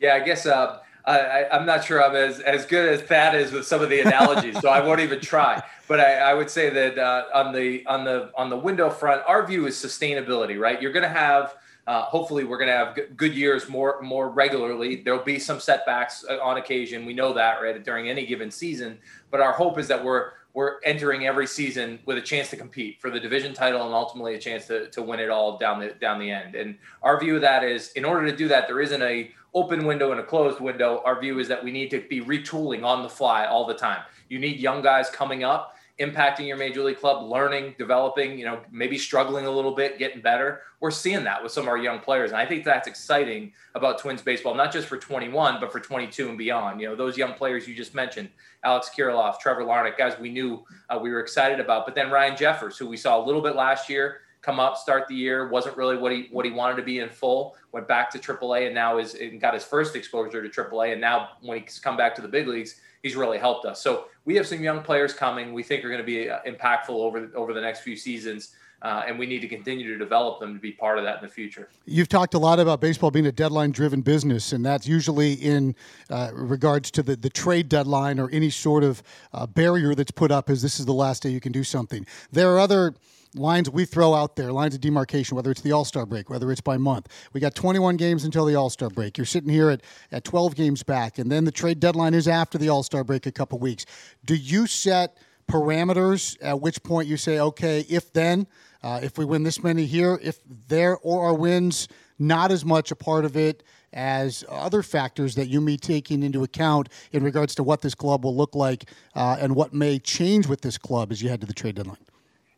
Yeah, 0.00 0.14
I 0.14 0.20
guess 0.20 0.46
uh, 0.46 0.78
I, 1.08 1.46
am 1.50 1.64
not 1.64 1.84
sure 1.84 2.02
I'm 2.02 2.14
as, 2.14 2.40
as 2.40 2.66
good 2.66 2.88
as 2.88 3.00
Thad 3.02 3.34
is 3.34 3.52
with 3.52 3.66
some 3.66 3.80
of 3.82 3.88
the 3.88 4.00
analogies, 4.00 4.58
so 4.60 4.68
I 4.68 4.80
won't 4.84 5.00
even 5.00 5.20
try. 5.20 5.62
But 5.86 6.00
I, 6.00 6.16
I 6.16 6.34
would 6.34 6.50
say 6.50 6.70
that 6.70 6.98
uh, 6.98 7.24
on 7.34 7.54
the 7.54 7.86
on 7.86 8.04
the 8.04 8.30
on 8.36 8.50
the 8.50 8.56
window 8.56 8.90
front, 8.90 9.22
our 9.26 9.46
view 9.46 9.66
is 9.66 9.76
sustainability. 9.76 10.58
Right, 10.58 10.80
you're 10.82 10.92
going 10.92 11.04
to 11.04 11.08
have 11.08 11.54
uh, 11.88 12.02
hopefully, 12.02 12.44
we're 12.44 12.58
going 12.58 12.68
to 12.68 12.76
have 12.76 13.16
good 13.16 13.34
years 13.34 13.66
more 13.66 13.98
more 14.02 14.28
regularly. 14.28 14.96
There'll 14.96 15.24
be 15.24 15.38
some 15.38 15.58
setbacks 15.58 16.22
uh, 16.28 16.38
on 16.42 16.58
occasion. 16.58 17.06
We 17.06 17.14
know 17.14 17.32
that 17.32 17.62
right 17.62 17.82
during 17.82 18.10
any 18.10 18.26
given 18.26 18.50
season. 18.50 18.98
But 19.30 19.40
our 19.40 19.52
hope 19.52 19.78
is 19.78 19.88
that 19.88 20.04
we're 20.04 20.32
we're 20.52 20.80
entering 20.84 21.26
every 21.26 21.46
season 21.46 21.98
with 22.04 22.18
a 22.18 22.20
chance 22.20 22.50
to 22.50 22.56
compete 22.56 23.00
for 23.00 23.08
the 23.08 23.18
division 23.18 23.54
title 23.54 23.86
and 23.86 23.94
ultimately 23.94 24.34
a 24.34 24.38
chance 24.38 24.66
to, 24.66 24.90
to 24.90 25.00
win 25.00 25.18
it 25.18 25.30
all 25.30 25.56
down 25.56 25.80
the 25.80 25.94
down 25.98 26.20
the 26.20 26.30
end. 26.30 26.54
And 26.56 26.76
our 27.02 27.18
view 27.18 27.36
of 27.36 27.40
that 27.40 27.64
is, 27.64 27.90
in 27.92 28.04
order 28.04 28.30
to 28.30 28.36
do 28.36 28.48
that, 28.48 28.66
there 28.66 28.82
isn't 28.82 29.00
a 29.00 29.30
open 29.54 29.86
window 29.86 30.10
and 30.10 30.20
a 30.20 30.24
closed 30.24 30.60
window. 30.60 31.00
Our 31.06 31.18
view 31.18 31.38
is 31.38 31.48
that 31.48 31.64
we 31.64 31.70
need 31.70 31.88
to 31.92 32.02
be 32.02 32.20
retooling 32.20 32.84
on 32.84 33.02
the 33.02 33.08
fly 33.08 33.46
all 33.46 33.66
the 33.66 33.72
time. 33.72 34.02
You 34.28 34.38
need 34.38 34.60
young 34.60 34.82
guys 34.82 35.08
coming 35.08 35.42
up 35.42 35.77
impacting 36.00 36.46
your 36.46 36.56
major 36.56 36.82
league 36.82 36.98
club, 36.98 37.28
learning, 37.28 37.74
developing, 37.76 38.38
you 38.38 38.44
know, 38.44 38.60
maybe 38.70 38.96
struggling 38.96 39.46
a 39.46 39.50
little 39.50 39.74
bit, 39.74 39.98
getting 39.98 40.20
better. 40.20 40.60
We're 40.80 40.92
seeing 40.92 41.24
that 41.24 41.42
with 41.42 41.50
some 41.50 41.64
of 41.64 41.68
our 41.68 41.76
young 41.76 41.98
players. 41.98 42.30
And 42.30 42.38
I 42.38 42.46
think 42.46 42.64
that's 42.64 42.86
exciting 42.86 43.52
about 43.74 43.98
Twins 43.98 44.22
baseball, 44.22 44.54
not 44.54 44.72
just 44.72 44.86
for 44.86 44.96
21, 44.96 45.58
but 45.60 45.72
for 45.72 45.80
22 45.80 46.28
and 46.28 46.38
beyond. 46.38 46.80
You 46.80 46.88
know, 46.88 46.94
those 46.94 47.16
young 47.16 47.34
players 47.34 47.66
you 47.66 47.74
just 47.74 47.94
mentioned, 47.94 48.28
Alex 48.62 48.90
Kirilloff, 48.96 49.40
Trevor 49.40 49.64
Larnach, 49.64 49.98
guys 49.98 50.18
we 50.20 50.30
knew 50.30 50.64
uh, 50.88 50.98
we 51.02 51.10
were 51.10 51.20
excited 51.20 51.58
about. 51.58 51.84
But 51.84 51.96
then 51.96 52.10
Ryan 52.10 52.36
Jeffers, 52.36 52.78
who 52.78 52.86
we 52.86 52.96
saw 52.96 53.22
a 53.22 53.24
little 53.24 53.42
bit 53.42 53.56
last 53.56 53.88
year, 53.88 54.20
come 54.40 54.60
up, 54.60 54.76
start 54.76 55.08
the 55.08 55.16
year, 55.16 55.48
wasn't 55.48 55.76
really 55.76 55.96
what 55.96 56.12
he 56.12 56.28
what 56.30 56.44
he 56.44 56.52
wanted 56.52 56.76
to 56.76 56.82
be 56.82 57.00
in 57.00 57.08
full. 57.08 57.56
Went 57.72 57.88
back 57.88 58.08
to 58.10 58.18
AAA 58.18 58.66
and 58.66 58.74
now 58.74 58.98
is 58.98 59.14
and 59.14 59.40
got 59.40 59.52
his 59.52 59.64
first 59.64 59.96
exposure 59.96 60.46
to 60.46 60.48
AAA. 60.48 60.92
And 60.92 61.00
now 61.00 61.30
when 61.42 61.60
he's 61.60 61.80
come 61.80 61.96
back 61.96 62.14
to 62.14 62.22
the 62.22 62.28
big 62.28 62.46
leagues, 62.46 62.80
he's 63.02 63.16
really 63.16 63.38
helped 63.38 63.66
us. 63.66 63.80
So 63.82 64.06
we 64.24 64.34
have 64.36 64.46
some 64.46 64.62
young 64.62 64.82
players 64.82 65.12
coming. 65.12 65.52
We 65.52 65.62
think 65.62 65.84
are 65.84 65.88
going 65.88 66.00
to 66.00 66.06
be 66.06 66.30
uh, 66.30 66.40
impactful 66.46 66.90
over 66.90 67.30
over 67.34 67.52
the 67.52 67.60
next 67.60 67.80
few 67.80 67.96
seasons. 67.96 68.54
Uh, 68.80 69.02
and 69.08 69.18
we 69.18 69.26
need 69.26 69.40
to 69.40 69.48
continue 69.48 69.88
to 69.92 69.98
develop 69.98 70.38
them 70.38 70.54
to 70.54 70.60
be 70.60 70.70
part 70.70 70.98
of 70.98 71.04
that 71.04 71.16
in 71.20 71.22
the 71.26 71.32
future. 71.32 71.68
You've 71.84 72.08
talked 72.08 72.34
a 72.34 72.38
lot 72.38 72.60
about 72.60 72.80
baseball 72.80 73.10
being 73.10 73.26
a 73.26 73.32
deadline 73.32 73.72
driven 73.72 74.02
business, 74.02 74.52
and 74.52 74.64
that's 74.64 74.86
usually 74.86 75.32
in 75.32 75.74
uh, 76.10 76.30
regards 76.32 76.92
to 76.92 77.02
the, 77.02 77.16
the 77.16 77.28
trade 77.28 77.68
deadline 77.68 78.20
or 78.20 78.30
any 78.30 78.50
sort 78.50 78.84
of 78.84 79.02
uh, 79.32 79.48
barrier 79.48 79.96
that's 79.96 80.12
put 80.12 80.30
up 80.30 80.48
as 80.48 80.62
this 80.62 80.78
is 80.78 80.86
the 80.86 80.92
last 80.94 81.24
day 81.24 81.30
you 81.30 81.40
can 81.40 81.50
do 81.50 81.64
something. 81.64 82.06
There 82.30 82.54
are 82.54 82.60
other 82.60 82.94
lines 83.34 83.70
we 83.70 83.84
throw 83.84 84.14
out 84.14 84.36
there, 84.36 84.52
lines 84.52 84.74
of 84.74 84.80
demarcation, 84.80 85.36
whether 85.36 85.50
it's 85.50 85.60
the 85.60 85.72
All 85.72 85.84
Star 85.84 86.06
break, 86.06 86.30
whether 86.30 86.50
it's 86.50 86.60
by 86.60 86.76
month. 86.76 87.08
We 87.32 87.40
got 87.40 87.54
21 87.54 87.96
games 87.96 88.24
until 88.24 88.44
the 88.44 88.54
All 88.54 88.70
Star 88.70 88.90
break. 88.90 89.18
You're 89.18 89.26
sitting 89.26 89.50
here 89.50 89.70
at, 89.70 89.82
at 90.12 90.24
12 90.24 90.54
games 90.54 90.82
back, 90.82 91.18
and 91.18 91.30
then 91.30 91.44
the 91.44 91.52
trade 91.52 91.80
deadline 91.80 92.14
is 92.14 92.28
after 92.28 92.58
the 92.58 92.68
All 92.68 92.82
Star 92.82 93.04
break 93.04 93.26
a 93.26 93.32
couple 93.32 93.58
weeks. 93.58 93.86
Do 94.24 94.34
you 94.34 94.66
set 94.66 95.16
parameters 95.48 96.36
at 96.42 96.60
which 96.60 96.82
point 96.82 97.08
you 97.08 97.16
say, 97.16 97.40
okay, 97.40 97.84
if 97.88 98.12
then, 98.12 98.46
uh, 98.82 99.00
if 99.02 99.18
we 99.18 99.24
win 99.24 99.42
this 99.42 99.62
many 99.62 99.86
here, 99.86 100.18
if 100.22 100.38
there 100.68 100.98
or 100.98 101.26
our 101.26 101.34
wins 101.34 101.88
not 102.18 102.50
as 102.50 102.64
much 102.64 102.90
a 102.90 102.96
part 102.96 103.24
of 103.24 103.36
it 103.36 103.62
as 103.92 104.44
other 104.50 104.82
factors 104.82 105.34
that 105.36 105.48
you 105.48 105.60
may 105.60 105.72
be 105.72 105.76
taking 105.78 106.22
into 106.22 106.42
account 106.42 106.88
in 107.12 107.22
regards 107.22 107.54
to 107.54 107.62
what 107.62 107.80
this 107.80 107.94
club 107.94 108.24
will 108.24 108.36
look 108.36 108.54
like 108.54 108.90
uh, 109.14 109.36
and 109.40 109.54
what 109.54 109.72
may 109.72 109.98
change 109.98 110.46
with 110.46 110.60
this 110.60 110.76
club 110.76 111.10
as 111.10 111.22
you 111.22 111.28
head 111.28 111.40
to 111.40 111.46
the 111.46 111.54
trade 111.54 111.74
deadline? 111.74 111.96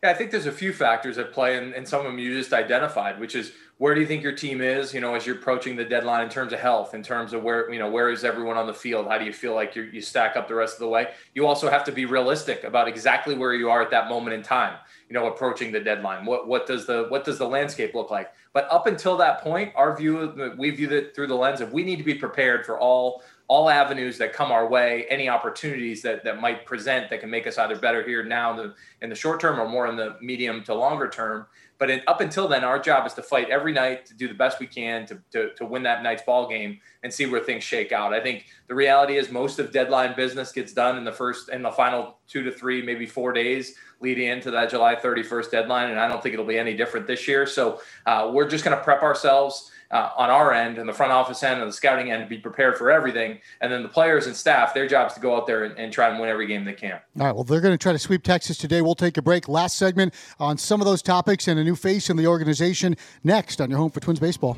Yeah, 0.03 0.09
I 0.09 0.13
think 0.15 0.31
there's 0.31 0.47
a 0.47 0.51
few 0.51 0.73
factors 0.73 1.19
at 1.19 1.31
play, 1.31 1.57
and, 1.57 1.73
and 1.75 1.87
some 1.87 1.99
of 1.99 2.05
them 2.07 2.17
you 2.17 2.35
just 2.35 2.53
identified, 2.53 3.19
which 3.19 3.35
is 3.35 3.51
where 3.77 3.93
do 3.93 4.01
you 4.01 4.07
think 4.07 4.23
your 4.23 4.31
team 4.31 4.59
is, 4.59 4.95
you 4.95 4.99
know, 4.99 5.13
as 5.13 5.27
you're 5.27 5.35
approaching 5.35 5.75
the 5.75 5.85
deadline 5.85 6.23
in 6.23 6.29
terms 6.29 6.53
of 6.53 6.59
health, 6.59 6.95
in 6.95 7.03
terms 7.03 7.33
of 7.33 7.43
where, 7.43 7.71
you 7.71 7.77
know, 7.77 7.89
where 7.89 8.09
is 8.09 8.23
everyone 8.23 8.57
on 8.57 8.65
the 8.65 8.73
field? 8.73 9.07
How 9.07 9.19
do 9.19 9.25
you 9.25 9.33
feel 9.33 9.53
like 9.53 9.75
you 9.75 10.01
stack 10.01 10.35
up 10.35 10.47
the 10.47 10.55
rest 10.55 10.73
of 10.75 10.79
the 10.79 10.87
way? 10.87 11.09
You 11.35 11.45
also 11.45 11.69
have 11.69 11.83
to 11.83 11.91
be 11.91 12.05
realistic 12.05 12.63
about 12.63 12.87
exactly 12.87 13.35
where 13.35 13.53
you 13.53 13.69
are 13.69 13.81
at 13.81 13.91
that 13.91 14.09
moment 14.09 14.33
in 14.35 14.41
time, 14.41 14.75
you 15.07 15.13
know, 15.13 15.27
approaching 15.27 15.71
the 15.71 15.79
deadline. 15.79 16.25
What 16.25 16.47
what 16.47 16.65
does 16.65 16.87
the 16.87 17.05
what 17.09 17.23
does 17.23 17.37
the 17.37 17.47
landscape 17.47 17.93
look 17.93 18.09
like? 18.09 18.31
But 18.53 18.67
up 18.71 18.85
until 18.85 19.17
that 19.17 19.41
point, 19.41 19.71
our 19.75 19.95
view, 19.95 20.53
we 20.57 20.71
view 20.71 20.89
it 20.89 21.15
through 21.15 21.27
the 21.27 21.35
lens 21.35 21.61
of 21.61 21.73
we 21.73 21.83
need 21.83 21.97
to 21.97 22.03
be 22.03 22.15
prepared 22.15 22.65
for 22.65 22.79
all 22.79 23.23
all 23.51 23.69
avenues 23.69 24.17
that 24.17 24.31
come 24.31 24.49
our 24.49 24.65
way, 24.65 25.05
any 25.09 25.27
opportunities 25.27 26.01
that, 26.01 26.23
that 26.23 26.39
might 26.39 26.65
present 26.65 27.09
that 27.09 27.19
can 27.19 27.29
make 27.29 27.45
us 27.45 27.57
either 27.57 27.75
better 27.75 28.01
here 28.01 28.23
now 28.23 28.51
in 28.51 28.55
the, 28.55 28.73
in 29.01 29.09
the 29.09 29.15
short 29.15 29.41
term 29.41 29.59
or 29.59 29.67
more 29.67 29.87
in 29.87 29.97
the 29.97 30.15
medium 30.21 30.63
to 30.63 30.73
longer 30.73 31.09
term. 31.09 31.45
But 31.77 31.89
in, 31.89 32.01
up 32.07 32.21
until 32.21 32.47
then, 32.47 32.63
our 32.63 32.79
job 32.79 33.05
is 33.05 33.13
to 33.15 33.21
fight 33.21 33.49
every 33.49 33.73
night 33.73 34.05
to 34.05 34.13
do 34.13 34.29
the 34.29 34.33
best 34.33 34.61
we 34.61 34.67
can 34.67 35.05
to, 35.07 35.19
to, 35.33 35.53
to 35.55 35.65
win 35.65 35.83
that 35.83 36.01
night's 36.01 36.21
ball 36.21 36.47
game 36.47 36.79
and 37.03 37.13
see 37.13 37.25
where 37.25 37.41
things 37.41 37.61
shake 37.61 37.91
out. 37.91 38.13
I 38.13 38.21
think 38.21 38.45
the 38.69 38.73
reality 38.73 39.17
is 39.17 39.29
most 39.29 39.59
of 39.59 39.73
deadline 39.73 40.15
business 40.15 40.53
gets 40.53 40.71
done 40.71 40.97
in 40.97 41.03
the 41.03 41.11
first 41.11 41.49
in 41.49 41.61
the 41.61 41.71
final 41.71 42.19
two 42.29 42.43
to 42.43 42.53
three, 42.53 42.81
maybe 42.81 43.05
four 43.05 43.33
days 43.33 43.75
leading 43.99 44.29
into 44.29 44.49
that 44.51 44.69
July 44.69 44.95
31st 44.95 45.51
deadline. 45.51 45.89
And 45.89 45.99
I 45.99 46.07
don't 46.07 46.23
think 46.23 46.31
it'll 46.31 46.45
be 46.45 46.57
any 46.57 46.73
different 46.77 47.05
this 47.05 47.27
year. 47.27 47.45
So 47.45 47.81
uh, 48.05 48.31
we're 48.33 48.47
just 48.47 48.63
going 48.63 48.77
to 48.77 48.81
prep 48.81 49.03
ourselves 49.03 49.71
uh, 49.91 50.11
on 50.17 50.29
our 50.29 50.53
end 50.53 50.77
and 50.77 50.87
the 50.87 50.93
front 50.93 51.11
office 51.11 51.43
end 51.43 51.59
and 51.59 51.69
the 51.69 51.73
scouting 51.73 52.11
end 52.11 52.23
to 52.23 52.29
be 52.29 52.37
prepared 52.37 52.77
for 52.77 52.91
everything. 52.91 53.39
And 53.59 53.71
then 53.71 53.83
the 53.83 53.89
players 53.89 54.27
and 54.27 54.35
staff, 54.35 54.73
their 54.73 54.87
job 54.87 55.09
is 55.09 55.13
to 55.15 55.19
go 55.19 55.35
out 55.35 55.47
there 55.47 55.65
and, 55.65 55.77
and 55.77 55.91
try 55.91 56.09
and 56.09 56.19
win 56.19 56.29
every 56.29 56.47
game 56.47 56.65
they 56.65 56.73
can. 56.73 56.99
All 57.19 57.25
right. 57.25 57.35
Well, 57.35 57.43
they're 57.43 57.61
going 57.61 57.73
to 57.73 57.81
try 57.81 57.91
to 57.91 57.99
sweep 57.99 58.23
Texas 58.23 58.57
today. 58.57 58.81
We'll 58.81 58.95
take 58.95 59.17
a 59.17 59.21
break. 59.21 59.47
Last 59.47 59.77
segment 59.77 60.13
on 60.39 60.57
some 60.57 60.81
of 60.81 60.85
those 60.85 61.01
topics 61.01 61.47
and 61.47 61.59
a 61.59 61.63
new 61.63 61.75
face 61.75 62.09
in 62.09 62.17
the 62.17 62.27
organization 62.27 62.95
next 63.23 63.61
on 63.61 63.69
your 63.69 63.79
home 63.79 63.91
for 63.91 63.99
Twins 63.99 64.19
Baseball. 64.19 64.57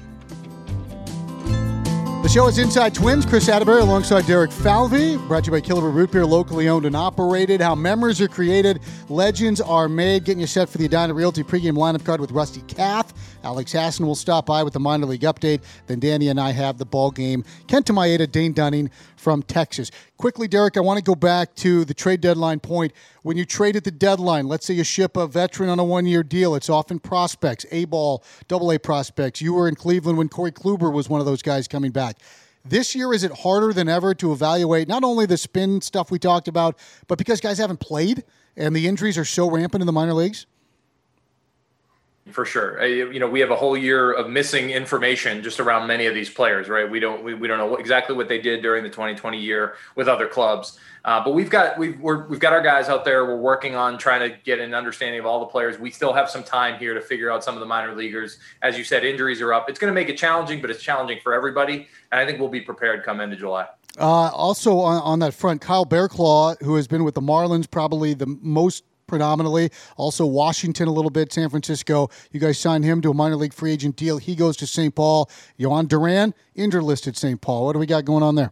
The 2.24 2.30
show 2.30 2.48
is 2.48 2.58
Inside 2.58 2.96
Twins. 2.96 3.26
Chris 3.26 3.50
Atterbury 3.50 3.82
alongside 3.82 4.26
Derek 4.26 4.50
Falvey. 4.50 5.18
Brought 5.18 5.44
to 5.44 5.52
you 5.52 5.60
by 5.60 5.60
Killebrew 5.60 5.94
Root 5.94 6.14
Beer, 6.14 6.26
locally 6.26 6.70
owned 6.70 6.86
and 6.86 6.96
operated. 6.96 7.60
How 7.60 7.76
memories 7.76 8.22
are 8.22 8.30
created, 8.30 8.80
legends 9.10 9.60
are 9.60 9.90
made. 9.90 10.24
Getting 10.24 10.40
you 10.40 10.48
set 10.48 10.70
for 10.70 10.78
the 10.78 10.86
Edina 10.86 11.14
Realty 11.14 11.44
pregame 11.44 11.74
lineup 11.74 12.06
card 12.06 12.22
with 12.22 12.32
Rusty 12.32 12.62
Kath. 12.62 13.14
Alex 13.44 13.72
Hassan 13.72 14.08
will 14.08 14.16
stop 14.16 14.46
by 14.48 14.64
with 14.64 14.74
the 14.74 14.80
minor 14.80 15.06
league 15.06 15.22
update. 15.22 15.62
Then 15.88 16.00
Danny 16.00 16.30
and 16.30 16.40
I 16.40 16.52
have 16.52 16.78
the 16.78 16.86
ball 16.86 17.12
game. 17.12 17.44
Kent 17.68 17.84
Kenta 17.84 17.96
Maeda, 17.96 18.32
Dane 18.32 18.54
Dunning 18.54 18.90
from 19.16 19.44
Texas. 19.44 19.92
Quickly, 20.18 20.48
Derek, 20.48 20.78
I 20.78 20.80
want 20.80 20.98
to 20.98 21.04
go 21.04 21.16
back 21.16 21.54
to 21.56 21.86
the 21.86 21.94
trade 21.94 22.22
deadline 22.22 22.60
point. 22.60 22.94
When 23.24 23.38
you 23.38 23.46
trade 23.46 23.76
at 23.76 23.84
the 23.84 23.92
deadline, 23.92 24.48
let's 24.48 24.66
say 24.66 24.74
you 24.74 24.84
ship 24.84 25.18
a 25.18 25.28
veteran 25.28 25.70
on 25.70 25.80
a 25.80 25.84
one 25.84 26.06
year 26.06 26.24
deal, 26.24 26.56
it's 26.56 26.70
often 26.70 27.00
prospects, 27.00 27.66
A 27.72 27.86
ball, 27.86 28.24
double 28.48 28.72
A 28.72 28.80
prospects. 28.80 29.42
You 29.42 29.54
were 29.54 29.68
in 29.68 29.76
Cleveland 29.76 30.18
when 30.18 30.30
Corey 30.30 30.52
Kluber 30.52 30.92
was 30.92 31.10
one 31.10 31.20
of 31.20 31.26
those 31.26 31.42
guys 31.42 31.68
coming 31.68 31.92
back. 31.92 32.18
This 32.66 32.96
year, 32.96 33.14
is 33.14 33.26
it 33.26 33.32
harder 33.40 33.74
than 33.74 33.90
ever 33.90 34.14
to 34.16 34.32
evaluate 34.32 34.88
not 34.88 35.04
only 35.04 35.26
the 35.26 35.38
spin 35.38 35.82
stuff 35.82 36.10
we 36.10 36.20
talked 36.20 36.48
about, 36.48 36.80
but 37.08 37.18
because 37.18 37.42
guys 37.42 37.58
haven't 37.58 37.82
played 37.82 38.24
and 38.56 38.74
the 38.74 38.88
injuries 38.88 39.18
are 39.18 39.26
so 39.26 39.50
rampant 39.50 39.82
in 39.82 39.86
the 39.86 39.92
minor 39.92 40.14
leagues? 40.14 40.46
For 42.32 42.46
sure, 42.46 42.82
you 42.86 43.20
know 43.20 43.28
we 43.28 43.42
have 43.42 43.52
a 43.52 43.56
whole 43.56 43.76
year 43.76 44.14
of 44.14 44.30
missing 44.30 44.70
information 44.70 45.44
just 45.44 45.60
around 45.60 45.88
many 45.88 46.06
of 46.06 46.14
these 46.14 46.30
players, 46.30 46.70
right? 46.70 46.90
We 46.90 47.02
don't 47.02 47.22
we, 47.22 47.34
we 47.34 47.50
don't 47.50 47.58
know 47.58 47.76
exactly 47.76 48.16
what 48.16 48.30
they 48.30 48.40
did 48.40 48.62
during 48.62 48.82
the 48.82 48.90
2020 48.90 49.38
year 49.38 49.76
with 49.96 50.08
other 50.08 50.26
clubs, 50.26 50.80
uh, 51.04 51.22
but 51.22 51.34
we've 51.34 51.50
got 51.50 51.78
we've 51.78 52.00
we 52.00 52.14
have 52.14 52.40
got 52.40 52.54
our 52.54 52.62
guys 52.62 52.88
out 52.88 53.04
there. 53.04 53.26
We're 53.26 53.36
working 53.36 53.76
on 53.76 53.98
trying 53.98 54.22
to 54.22 54.38
get 54.46 54.60
an 54.60 54.74
understanding 54.74 55.20
of 55.20 55.26
all 55.26 55.42
the 55.42 55.48
players. 55.48 55.78
We 55.78 55.92
still 55.92 56.14
have 56.14 56.30
some 56.30 56.44
time 56.46 56.80
here 56.80 56.94
to 56.94 57.02
figure 57.02 57.30
out 57.30 57.44
some 57.44 57.56
of 57.56 57.60
the 57.60 57.66
minor 57.66 57.94
leaguers. 57.94 58.40
As 58.62 58.78
you 58.78 58.86
said, 58.86 59.04
injuries 59.04 59.42
are 59.42 59.54
up. 59.54 59.70
It's 59.70 59.78
going 59.78 59.92
to 59.92 59.96
make 59.96 60.08
it 60.08 60.18
challenging, 60.18 60.62
but 60.62 60.70
it's 60.70 60.82
challenging 60.82 61.20
for 61.22 61.34
everybody, 61.34 61.90
and 62.14 62.22
I 62.22 62.26
think 62.26 62.40
we'll 62.40 62.48
be 62.48 62.62
prepared 62.62 63.04
come 63.04 63.20
into 63.20 63.36
July. 63.36 63.68
Uh, 64.00 64.30
also 64.30 64.80
on, 64.80 65.02
on 65.02 65.20
that 65.20 65.34
front, 65.34 65.62
Kyle 65.62 65.86
Barraclough, 65.86 66.62
who 66.64 66.76
has 66.76 66.88
been 66.88 67.04
with 67.04 67.16
the 67.16 67.22
Marlins 67.22 67.70
probably 67.70 68.14
the 68.14 68.38
most 68.42 68.86
predominantly. 69.08 69.70
Also, 69.98 70.26
Washington 70.26 70.88
a 70.88 70.92
little 70.92 71.12
bit, 71.12 71.34
San 71.34 71.50
Francisco. 71.50 72.10
You 72.32 72.40
guys 72.40 72.60
signed 72.60 72.84
him 72.84 73.02
to 73.02 73.12
a 73.12 73.14
minor 73.14 73.36
league 73.36 73.54
free 73.54 73.72
agent 73.72 73.96
deal. 73.96 74.18
He 74.18 74.36
goes 74.36 74.58
to 74.58 74.68
St. 74.68 74.94
Paul. 74.94 75.30
Jhoan 75.60 75.88
Duran, 75.88 76.34
interlisted 76.58 77.16
St. 77.16 77.40
Paul. 77.40 77.66
What 77.66 77.74
do 77.74 77.80
we 77.80 77.86
got 77.86 78.06
going 78.06 78.24
on 78.24 78.36
there? 78.36 78.52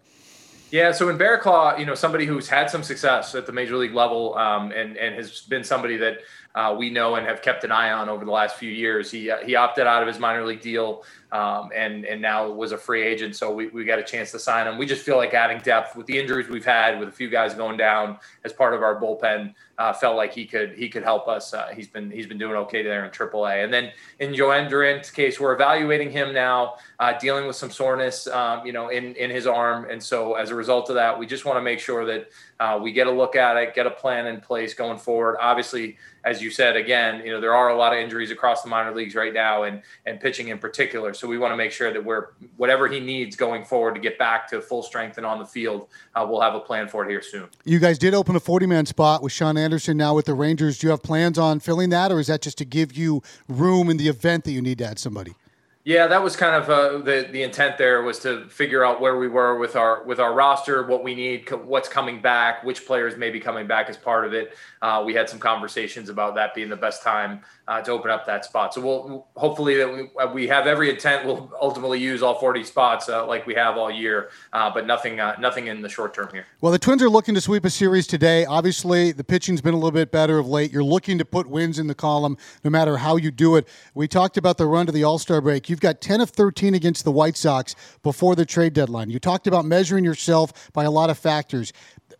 Yeah, 0.71 0.93
so 0.93 1.09
in 1.09 1.17
Barraclough, 1.17 1.79
you 1.79 1.85
know, 1.85 1.95
somebody 1.95 2.25
who's 2.25 2.47
had 2.47 2.69
some 2.69 2.81
success 2.81 3.35
at 3.35 3.45
the 3.45 3.51
major 3.51 3.75
league 3.75 3.93
level 3.93 4.37
um, 4.37 4.71
and, 4.71 4.95
and 4.95 5.15
has 5.15 5.41
been 5.41 5.65
somebody 5.65 5.97
that 5.97 6.19
uh, 6.55 6.75
we 6.77 6.89
know 6.89 7.15
and 7.15 7.25
have 7.25 7.41
kept 7.41 7.63
an 7.63 7.71
eye 7.71 7.91
on 7.91 8.09
over 8.09 8.25
the 8.25 8.31
last 8.31 8.57
few 8.57 8.69
years. 8.69 9.11
He 9.11 9.29
uh, 9.29 9.37
he 9.45 9.55
opted 9.55 9.87
out 9.87 10.01
of 10.01 10.07
his 10.07 10.19
minor 10.19 10.45
league 10.45 10.61
deal 10.61 11.03
um, 11.31 11.69
and 11.73 12.03
and 12.05 12.21
now 12.21 12.49
was 12.49 12.73
a 12.73 12.77
free 12.77 13.03
agent. 13.03 13.35
So 13.35 13.53
we, 13.53 13.67
we 13.67 13.85
got 13.85 13.99
a 13.99 14.03
chance 14.03 14.31
to 14.31 14.39
sign 14.39 14.67
him. 14.67 14.77
We 14.77 14.85
just 14.85 15.03
feel 15.03 15.15
like 15.15 15.33
adding 15.33 15.59
depth 15.59 15.95
with 15.95 16.05
the 16.05 16.19
injuries 16.19 16.49
we've 16.49 16.65
had, 16.65 16.99
with 16.99 17.07
a 17.07 17.11
few 17.11 17.29
guys 17.29 17.53
going 17.53 17.77
down 17.77 18.17
as 18.43 18.51
part 18.51 18.73
of 18.73 18.83
our 18.83 18.99
bullpen. 18.99 19.53
Uh, 19.77 19.93
felt 19.93 20.15
like 20.15 20.33
he 20.33 20.45
could 20.45 20.73
he 20.73 20.89
could 20.89 21.03
help 21.03 21.27
us. 21.27 21.53
Uh, 21.53 21.69
he's 21.73 21.87
been 21.87 22.11
he's 22.11 22.27
been 22.27 22.37
doing 22.37 22.55
okay 22.55 22.83
there 22.83 23.05
in 23.05 23.11
AAA. 23.11 23.63
And 23.63 23.73
then 23.73 23.91
in 24.19 24.33
Jhoan 24.33 24.69
Duran's 24.69 25.09
case, 25.09 25.39
we're 25.39 25.53
evaluating 25.53 26.11
him 26.11 26.33
now, 26.33 26.75
uh, 26.99 27.17
dealing 27.17 27.47
with 27.47 27.55
some 27.55 27.71
soreness, 27.71 28.27
um, 28.27 28.65
you 28.65 28.73
know, 28.73 28.89
in 28.89 29.15
in 29.15 29.29
his 29.29 29.47
arm. 29.47 29.87
And 29.89 30.03
so 30.03 30.33
as 30.33 30.49
a 30.49 30.55
result 30.55 30.89
of 30.89 30.95
that, 30.95 31.17
we 31.17 31.25
just 31.25 31.45
want 31.45 31.57
to 31.57 31.61
make 31.61 31.79
sure 31.79 32.05
that 32.05 32.29
uh, 32.59 32.77
we 32.81 32.91
get 32.91 33.07
a 33.07 33.11
look 33.11 33.35
at 33.35 33.55
it, 33.57 33.73
get 33.73 33.87
a 33.87 33.91
plan 33.91 34.27
in 34.27 34.41
place 34.41 34.73
going 34.73 34.99
forward. 34.99 35.37
Obviously, 35.39 35.97
as 36.23 36.41
you 36.41 36.51
said 36.51 36.75
again, 36.75 37.25
you 37.25 37.31
know 37.31 37.41
there 37.41 37.55
are 37.55 37.69
a 37.69 37.75
lot 37.75 37.93
of 37.93 37.99
injuries 37.99 38.31
across 38.31 38.61
the 38.61 38.69
minor 38.69 38.93
leagues 38.93 39.15
right 39.15 39.33
now, 39.33 39.63
and 39.63 39.81
and 40.05 40.19
pitching 40.19 40.49
in 40.49 40.57
particular. 40.57 41.13
So 41.13 41.27
we 41.27 41.37
want 41.37 41.51
to 41.51 41.57
make 41.57 41.71
sure 41.71 41.91
that 41.91 42.03
we're 42.03 42.29
whatever 42.57 42.87
he 42.87 42.99
needs 42.99 43.35
going 43.35 43.65
forward 43.65 43.95
to 43.95 44.01
get 44.01 44.17
back 44.17 44.49
to 44.49 44.61
full 44.61 44.83
strength 44.83 45.17
and 45.17 45.25
on 45.25 45.39
the 45.39 45.45
field, 45.45 45.87
uh, 46.15 46.25
we'll 46.27 46.41
have 46.41 46.55
a 46.55 46.59
plan 46.59 46.87
for 46.87 47.05
it 47.05 47.09
here 47.09 47.21
soon. 47.21 47.47
You 47.65 47.79
guys 47.79 47.97
did 47.97 48.13
open 48.13 48.35
a 48.35 48.39
40 48.39 48.65
man 48.65 48.85
spot 48.85 49.23
with 49.23 49.31
Shaun 49.31 49.57
Anderson 49.57 49.97
now 49.97 50.15
with 50.15 50.25
the 50.25 50.33
Rangers. 50.33 50.77
Do 50.79 50.87
you 50.87 50.91
have 50.91 51.03
plans 51.03 51.37
on 51.37 51.59
filling 51.59 51.89
that, 51.89 52.11
or 52.11 52.19
is 52.19 52.27
that 52.27 52.41
just 52.41 52.57
to 52.59 52.65
give 52.65 52.93
you 52.93 53.21
room 53.47 53.89
in 53.89 53.97
the 53.97 54.07
event 54.07 54.43
that 54.45 54.51
you 54.51 54.61
need 54.61 54.77
to 54.79 54.85
add 54.85 54.99
somebody? 54.99 55.35
Yeah, 55.83 56.05
that 56.07 56.21
was 56.21 56.35
kind 56.35 56.55
of 56.55 56.69
uh, 56.69 56.99
the 56.99 57.27
the 57.31 57.41
intent. 57.41 57.79
There 57.79 58.03
was 58.03 58.19
to 58.19 58.47
figure 58.49 58.85
out 58.85 59.01
where 59.01 59.17
we 59.17 59.27
were 59.27 59.57
with 59.57 59.75
our 59.75 60.03
with 60.03 60.19
our 60.19 60.31
roster, 60.31 60.85
what 60.85 61.03
we 61.03 61.15
need, 61.15 61.49
what's 61.49 61.89
coming 61.89 62.21
back, 62.21 62.63
which 62.63 62.85
players 62.85 63.17
may 63.17 63.31
be 63.31 63.39
coming 63.39 63.65
back 63.65 63.89
as 63.89 63.97
part 63.97 64.25
of 64.25 64.33
it. 64.33 64.55
Uh, 64.83 65.01
we 65.03 65.15
had 65.15 65.27
some 65.27 65.39
conversations 65.39 66.09
about 66.09 66.35
that 66.35 66.53
being 66.53 66.69
the 66.69 66.75
best 66.75 67.01
time 67.01 67.41
uh, 67.67 67.81
to 67.81 67.91
open 67.91 68.11
up 68.11 68.27
that 68.27 68.45
spot. 68.45 68.75
So 68.75 68.81
we'll 68.81 69.27
hopefully 69.35 69.75
that 69.77 69.91
we, 69.91 70.09
uh, 70.19 70.31
we 70.31 70.47
have 70.47 70.67
every 70.67 70.91
intent. 70.91 71.25
We'll 71.25 71.51
ultimately 71.59 71.99
use 71.99 72.21
all 72.21 72.35
40 72.39 72.63
spots 72.63 73.09
uh, 73.09 73.25
like 73.25 73.47
we 73.47 73.55
have 73.55 73.75
all 73.75 73.89
year, 73.89 74.29
uh, 74.53 74.69
but 74.71 74.85
nothing 74.85 75.15
nothing 75.15 75.65
in 75.65 75.81
the 75.81 75.89
short 75.89 76.13
term 76.13 76.29
here. 76.31 76.45
Well, 76.61 76.71
the 76.71 76.79
Twins 76.79 77.01
are 77.01 77.09
looking 77.09 77.33
to 77.33 77.41
sweep 77.41 77.65
a 77.65 77.71
series 77.71 78.05
today. 78.05 78.45
Obviously, 78.45 79.13
the 79.13 79.23
pitching's 79.23 79.61
been 79.61 79.73
a 79.73 79.77
little 79.77 79.89
bit 79.89 80.11
better 80.11 80.37
of 80.37 80.47
late. 80.47 80.71
You're 80.71 80.83
looking 80.83 81.17
to 81.17 81.25
put 81.25 81.47
wins 81.47 81.79
in 81.79 81.87
the 81.87 81.95
column, 81.95 82.37
no 82.63 82.69
matter 82.69 82.97
how 82.97 83.15
you 83.15 83.31
do 83.31 83.55
it. 83.55 83.67
We 83.95 84.07
talked 84.07 84.37
about 84.37 84.59
the 84.59 84.67
run 84.67 84.85
to 84.85 84.91
the 84.91 85.03
All 85.03 85.17
Star 85.17 85.41
break. 85.41 85.70
You've 85.71 85.79
got 85.79 86.01
10 86.01 86.19
of 86.21 86.29
13 86.29 86.75
against 86.75 87.05
the 87.05 87.11
White 87.11 87.37
Sox 87.37 87.75
before 88.03 88.35
the 88.35 88.45
trade 88.45 88.73
deadline. 88.73 89.09
You 89.09 89.19
talked 89.19 89.47
about 89.47 89.63
measuring 89.65 90.03
yourself 90.03 90.71
by 90.73 90.83
a 90.83 90.91
lot 90.91 91.09
of 91.09 91.17
factors. 91.17 91.71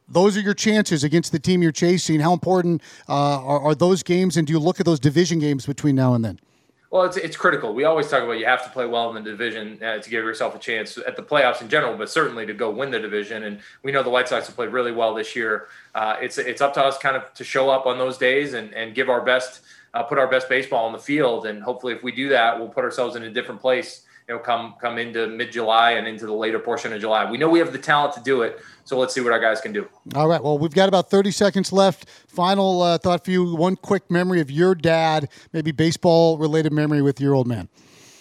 Those 0.08 0.38
are 0.38 0.42
your 0.42 0.54
chances 0.54 1.04
against 1.04 1.34
the 1.34 1.40
team 1.40 1.62
you're 1.62 1.74
chasing. 1.74 2.22
How 2.22 2.32
important 2.32 2.82
uh, 3.10 3.14
are, 3.14 3.60
are 3.60 3.76
those 3.76 4.04
games, 4.04 4.38
and 4.38 4.48
do 4.48 4.54
you 4.54 4.60
look 4.60 4.80
at 4.80 4.86
those 4.86 5.00
division 5.00 5.40
games 5.40 5.66
between 5.66 5.96
now 5.96 6.14
and 6.14 6.24
then? 6.24 6.40
Well, 6.92 7.04
it's, 7.04 7.16
it's 7.16 7.38
critical. 7.38 7.74
We 7.74 7.86
always 7.86 8.10
talk 8.10 8.22
about 8.22 8.34
you 8.34 8.46
have 8.46 8.64
to 8.66 8.70
play 8.70 8.86
well 8.86 9.16
in 9.16 9.24
the 9.24 9.30
division 9.30 9.82
uh, 9.82 10.00
to 10.00 10.10
give 10.10 10.26
yourself 10.26 10.56
a 10.56 10.60
chance 10.60 10.98
at 10.98 11.16
the 11.16 11.24
playoffs 11.24 11.62
in 11.62 11.70
general, 11.70 11.96
but 11.96 12.10
certainly 12.10 12.46
to 12.46 12.54
go 12.54 12.70
win 12.70 12.92
the 12.92 13.00
division. 13.00 13.44
And 13.44 13.60
we 13.84 13.94
know 13.94 14.04
the 14.04 14.10
White 14.10 14.28
Sox 14.28 14.48
have 14.48 14.56
played 14.56 14.70
really 14.70 14.92
well 14.92 15.14
this 15.14 15.34
year. 15.34 15.68
Uh, 15.96 16.18
it's 16.22 16.38
it's 16.38 16.60
up 16.62 16.74
to 16.74 16.84
us 16.84 16.98
kind 16.98 17.16
of 17.16 17.34
to 17.34 17.46
show 17.46 17.70
up 17.70 17.86
on 17.86 17.98
those 17.98 18.18
days 18.18 18.54
and, 18.54 18.74
and 18.74 18.94
give 18.94 19.10
our 19.10 19.22
best 19.22 19.62
uh, 19.94 20.04
put 20.04 20.18
our 20.18 20.28
best 20.28 20.50
baseball 20.50 20.86
on 20.86 20.94
the 20.94 21.00
field. 21.00 21.46
And 21.46 21.62
hopefully, 21.62 21.94
if 21.94 22.04
we 22.04 22.12
do 22.12 22.30
that, 22.30 22.58
we'll 22.58 22.70
put 22.70 22.84
ourselves 22.84 23.16
in 23.16 23.24
a 23.24 23.30
different 23.30 23.62
place. 23.62 24.04
You 24.28 24.36
know, 24.36 24.40
come 24.40 24.76
come 24.80 24.98
into 24.98 25.28
mid 25.28 25.52
July 25.52 25.92
and 25.92 26.08
into 26.08 26.26
the 26.26 26.34
later 26.34 26.60
portion 26.60 26.94
of 26.94 27.02
July. 27.02 27.30
We 27.30 27.38
know 27.38 27.50
we 27.50 27.60
have 27.60 27.74
the 27.74 27.80
talent 27.80 28.14
to 28.14 28.22
do 28.22 28.44
it, 28.44 28.62
so 28.86 28.98
let's 28.98 29.14
see 29.14 29.20
what 29.20 29.34
our 29.34 29.40
guys 29.40 29.60
can 29.60 29.74
do. 29.74 29.90
All 30.16 30.28
right. 30.28 30.42
Well, 30.42 30.58
we've 30.58 30.74
got 30.74 30.88
about 30.88 31.10
30 31.10 31.32
seconds 31.32 31.74
left. 31.74 32.08
Final 32.28 32.82
uh, 32.82 32.98
thought 32.98 33.26
for 33.26 33.32
you: 33.32 33.56
one 33.56 33.76
quick 33.76 34.10
memory 34.10 34.40
of 34.40 34.50
your 34.50 34.76
dad, 34.76 35.28
maybe 35.54 35.72
baseball 35.72 36.38
related 36.38 36.72
memory 36.72 37.02
with 37.02 37.20
your 37.20 37.34
old 37.34 37.48
man. 37.48 37.68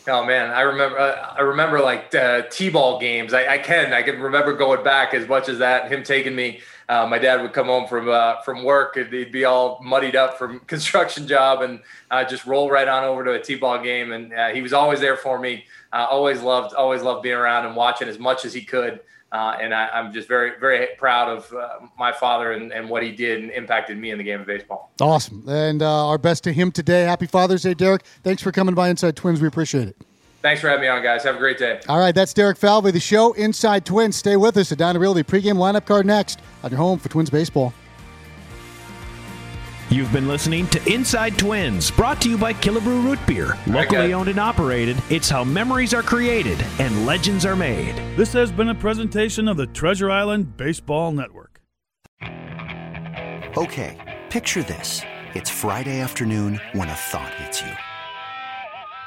Oh 0.09 0.25
man, 0.25 0.51
I 0.51 0.63
remember. 0.63 0.99
Uh, 0.99 1.35
I 1.39 1.43
remember 1.43 1.81
like 1.81 2.15
uh, 2.15 2.43
t-ball 2.51 2.99
games. 2.99 3.35
I, 3.35 3.47
I, 3.55 3.59
can. 3.59 3.93
I 3.93 4.03
can 4.03 4.19
remember 4.21 4.55
going 4.55 4.83
back 4.83 5.15
as 5.15 5.29
much 5.29 5.49
as 5.49 5.59
that. 5.59 5.93
Him 5.93 6.03
taking 6.03 6.35
me. 6.35 6.61
Uh, 6.91 7.07
my 7.07 7.19
dad 7.19 7.41
would 7.41 7.53
come 7.53 7.67
home 7.67 7.87
from 7.87 8.09
uh, 8.09 8.41
from 8.43 8.65
work 8.65 8.97
and 8.97 9.13
he'd 9.13 9.31
be 9.31 9.45
all 9.45 9.81
muddied 9.81 10.17
up 10.17 10.37
from 10.37 10.59
construction 10.67 11.29
job 11.29 11.63
and 11.63 11.81
uh, 12.11 12.25
just 12.25 12.45
roll 12.47 12.69
right 12.69 12.89
on 12.89 13.05
over 13.05 13.23
to 13.23 13.31
a 13.31 13.41
t-ball 13.41 13.81
game. 13.81 14.11
And 14.11 14.35
uh, 14.35 14.49
he 14.49 14.61
was 14.61 14.73
always 14.73 14.99
there 14.99 15.17
for 15.17 15.39
me. 15.39 15.67
always 15.93 16.43
loved, 16.43 16.75
always 16.75 17.01
loved 17.03 17.23
being 17.23 17.37
around 17.37 17.65
and 17.65 17.77
watching 17.77 18.09
as 18.09 18.19
much 18.19 18.45
as 18.45 18.53
he 18.53 18.63
could. 18.63 18.99
and 19.31 19.73
I, 19.73 20.01
am 20.01 20.13
just 20.13 20.27
very, 20.27 20.59
very 20.59 20.89
proud 20.99 21.29
of 21.29 21.55
my 21.97 22.11
father 22.11 22.51
and, 22.51 22.73
and, 22.73 22.91
what 22.91 23.05
he 23.05 23.13
did 23.13 23.45
and 23.45 23.53
impacted 23.53 23.97
me 23.97 24.11
in 24.11 24.19
the 24.19 24.25
game 24.25 24.41
of 24.41 24.49
baseball. 24.49 24.91
Awesome. 25.01 25.49
And 25.49 25.85
our 25.85 26.19
best 26.19 26.43
to 26.43 26.53
him 26.53 26.73
today. 26.73 27.03
Happy 27.03 27.27
Father's 27.27 27.63
Day, 27.63 27.75
Derek. 27.75 28.03
Thanks 28.25 28.43
for 28.43 28.51
coming 28.51 28.75
by 28.75 28.89
Inside 28.89 29.15
Twins. 29.15 29.41
We 29.41 29.47
appreciate 29.47 29.87
it. 29.87 30.10
Thanks 30.43 30.61
for 30.61 30.69
having 30.69 30.83
me 30.83 30.89
on, 30.89 31.03
guys. 31.03 31.23
Have 31.25 31.37
a 31.37 31.39
great 31.39 31.59
day. 31.59 31.81
All 31.89 31.99
right, 31.99 32.15
that's 32.15 32.33
Derek 32.33 32.57
Falvey, 32.57 32.91
the 32.91 33.01
show 33.01 33.33
Inside 33.35 33.85
Twins. 33.85 34.17
Stay 34.17 34.37
with 34.37 34.57
us. 34.57 34.73
at 34.73 34.79
Down 34.79 34.95
to 34.95 35.01
Realty 35.01 35.23
pregame 35.23 35.57
lineup 35.57 35.85
card 35.85 36.07
next 36.07 36.41
on 36.63 36.71
your 36.71 36.79
home 36.79 36.99
for 36.99 37.09
Twins 37.11 37.29
baseball. 37.31 37.75
You've 39.91 40.13
been 40.13 40.29
listening 40.29 40.69
to 40.69 40.93
Inside 40.93 41.37
Twins, 41.37 41.91
brought 41.91 42.21
to 42.23 42.31
you 42.31 42.39
by 42.39 42.53
Killebrew 42.53 43.05
Root 43.05 43.19
Beer. 43.27 43.59
Locally 43.67 44.13
owned 44.13 44.29
and 44.29 44.39
operated, 44.39 44.97
it's 45.11 45.29
how 45.29 45.43
memories 45.43 45.93
are 45.93 46.03
created 46.03 46.65
and 46.79 47.07
legends 47.07 47.45
are 47.45 47.57
made. 47.57 47.97
This 48.17 48.33
has 48.35 48.53
been 48.53 48.69
a 48.69 48.75
presentation 48.75 49.49
of 49.49 49.57
the 49.57 49.67
Treasure 49.67 50.09
Island 50.09 50.57
Baseball 50.57 51.11
Network. 51.11 51.61
Okay, 53.57 54.21
picture 54.31 54.63
this. 54.63 55.03
It's 55.35 55.51
Friday 55.51 55.99
afternoon 55.99 56.61
when 56.73 56.89
a 56.89 56.95
thought 56.95 57.35
hits 57.35 57.61
you. 57.61 57.73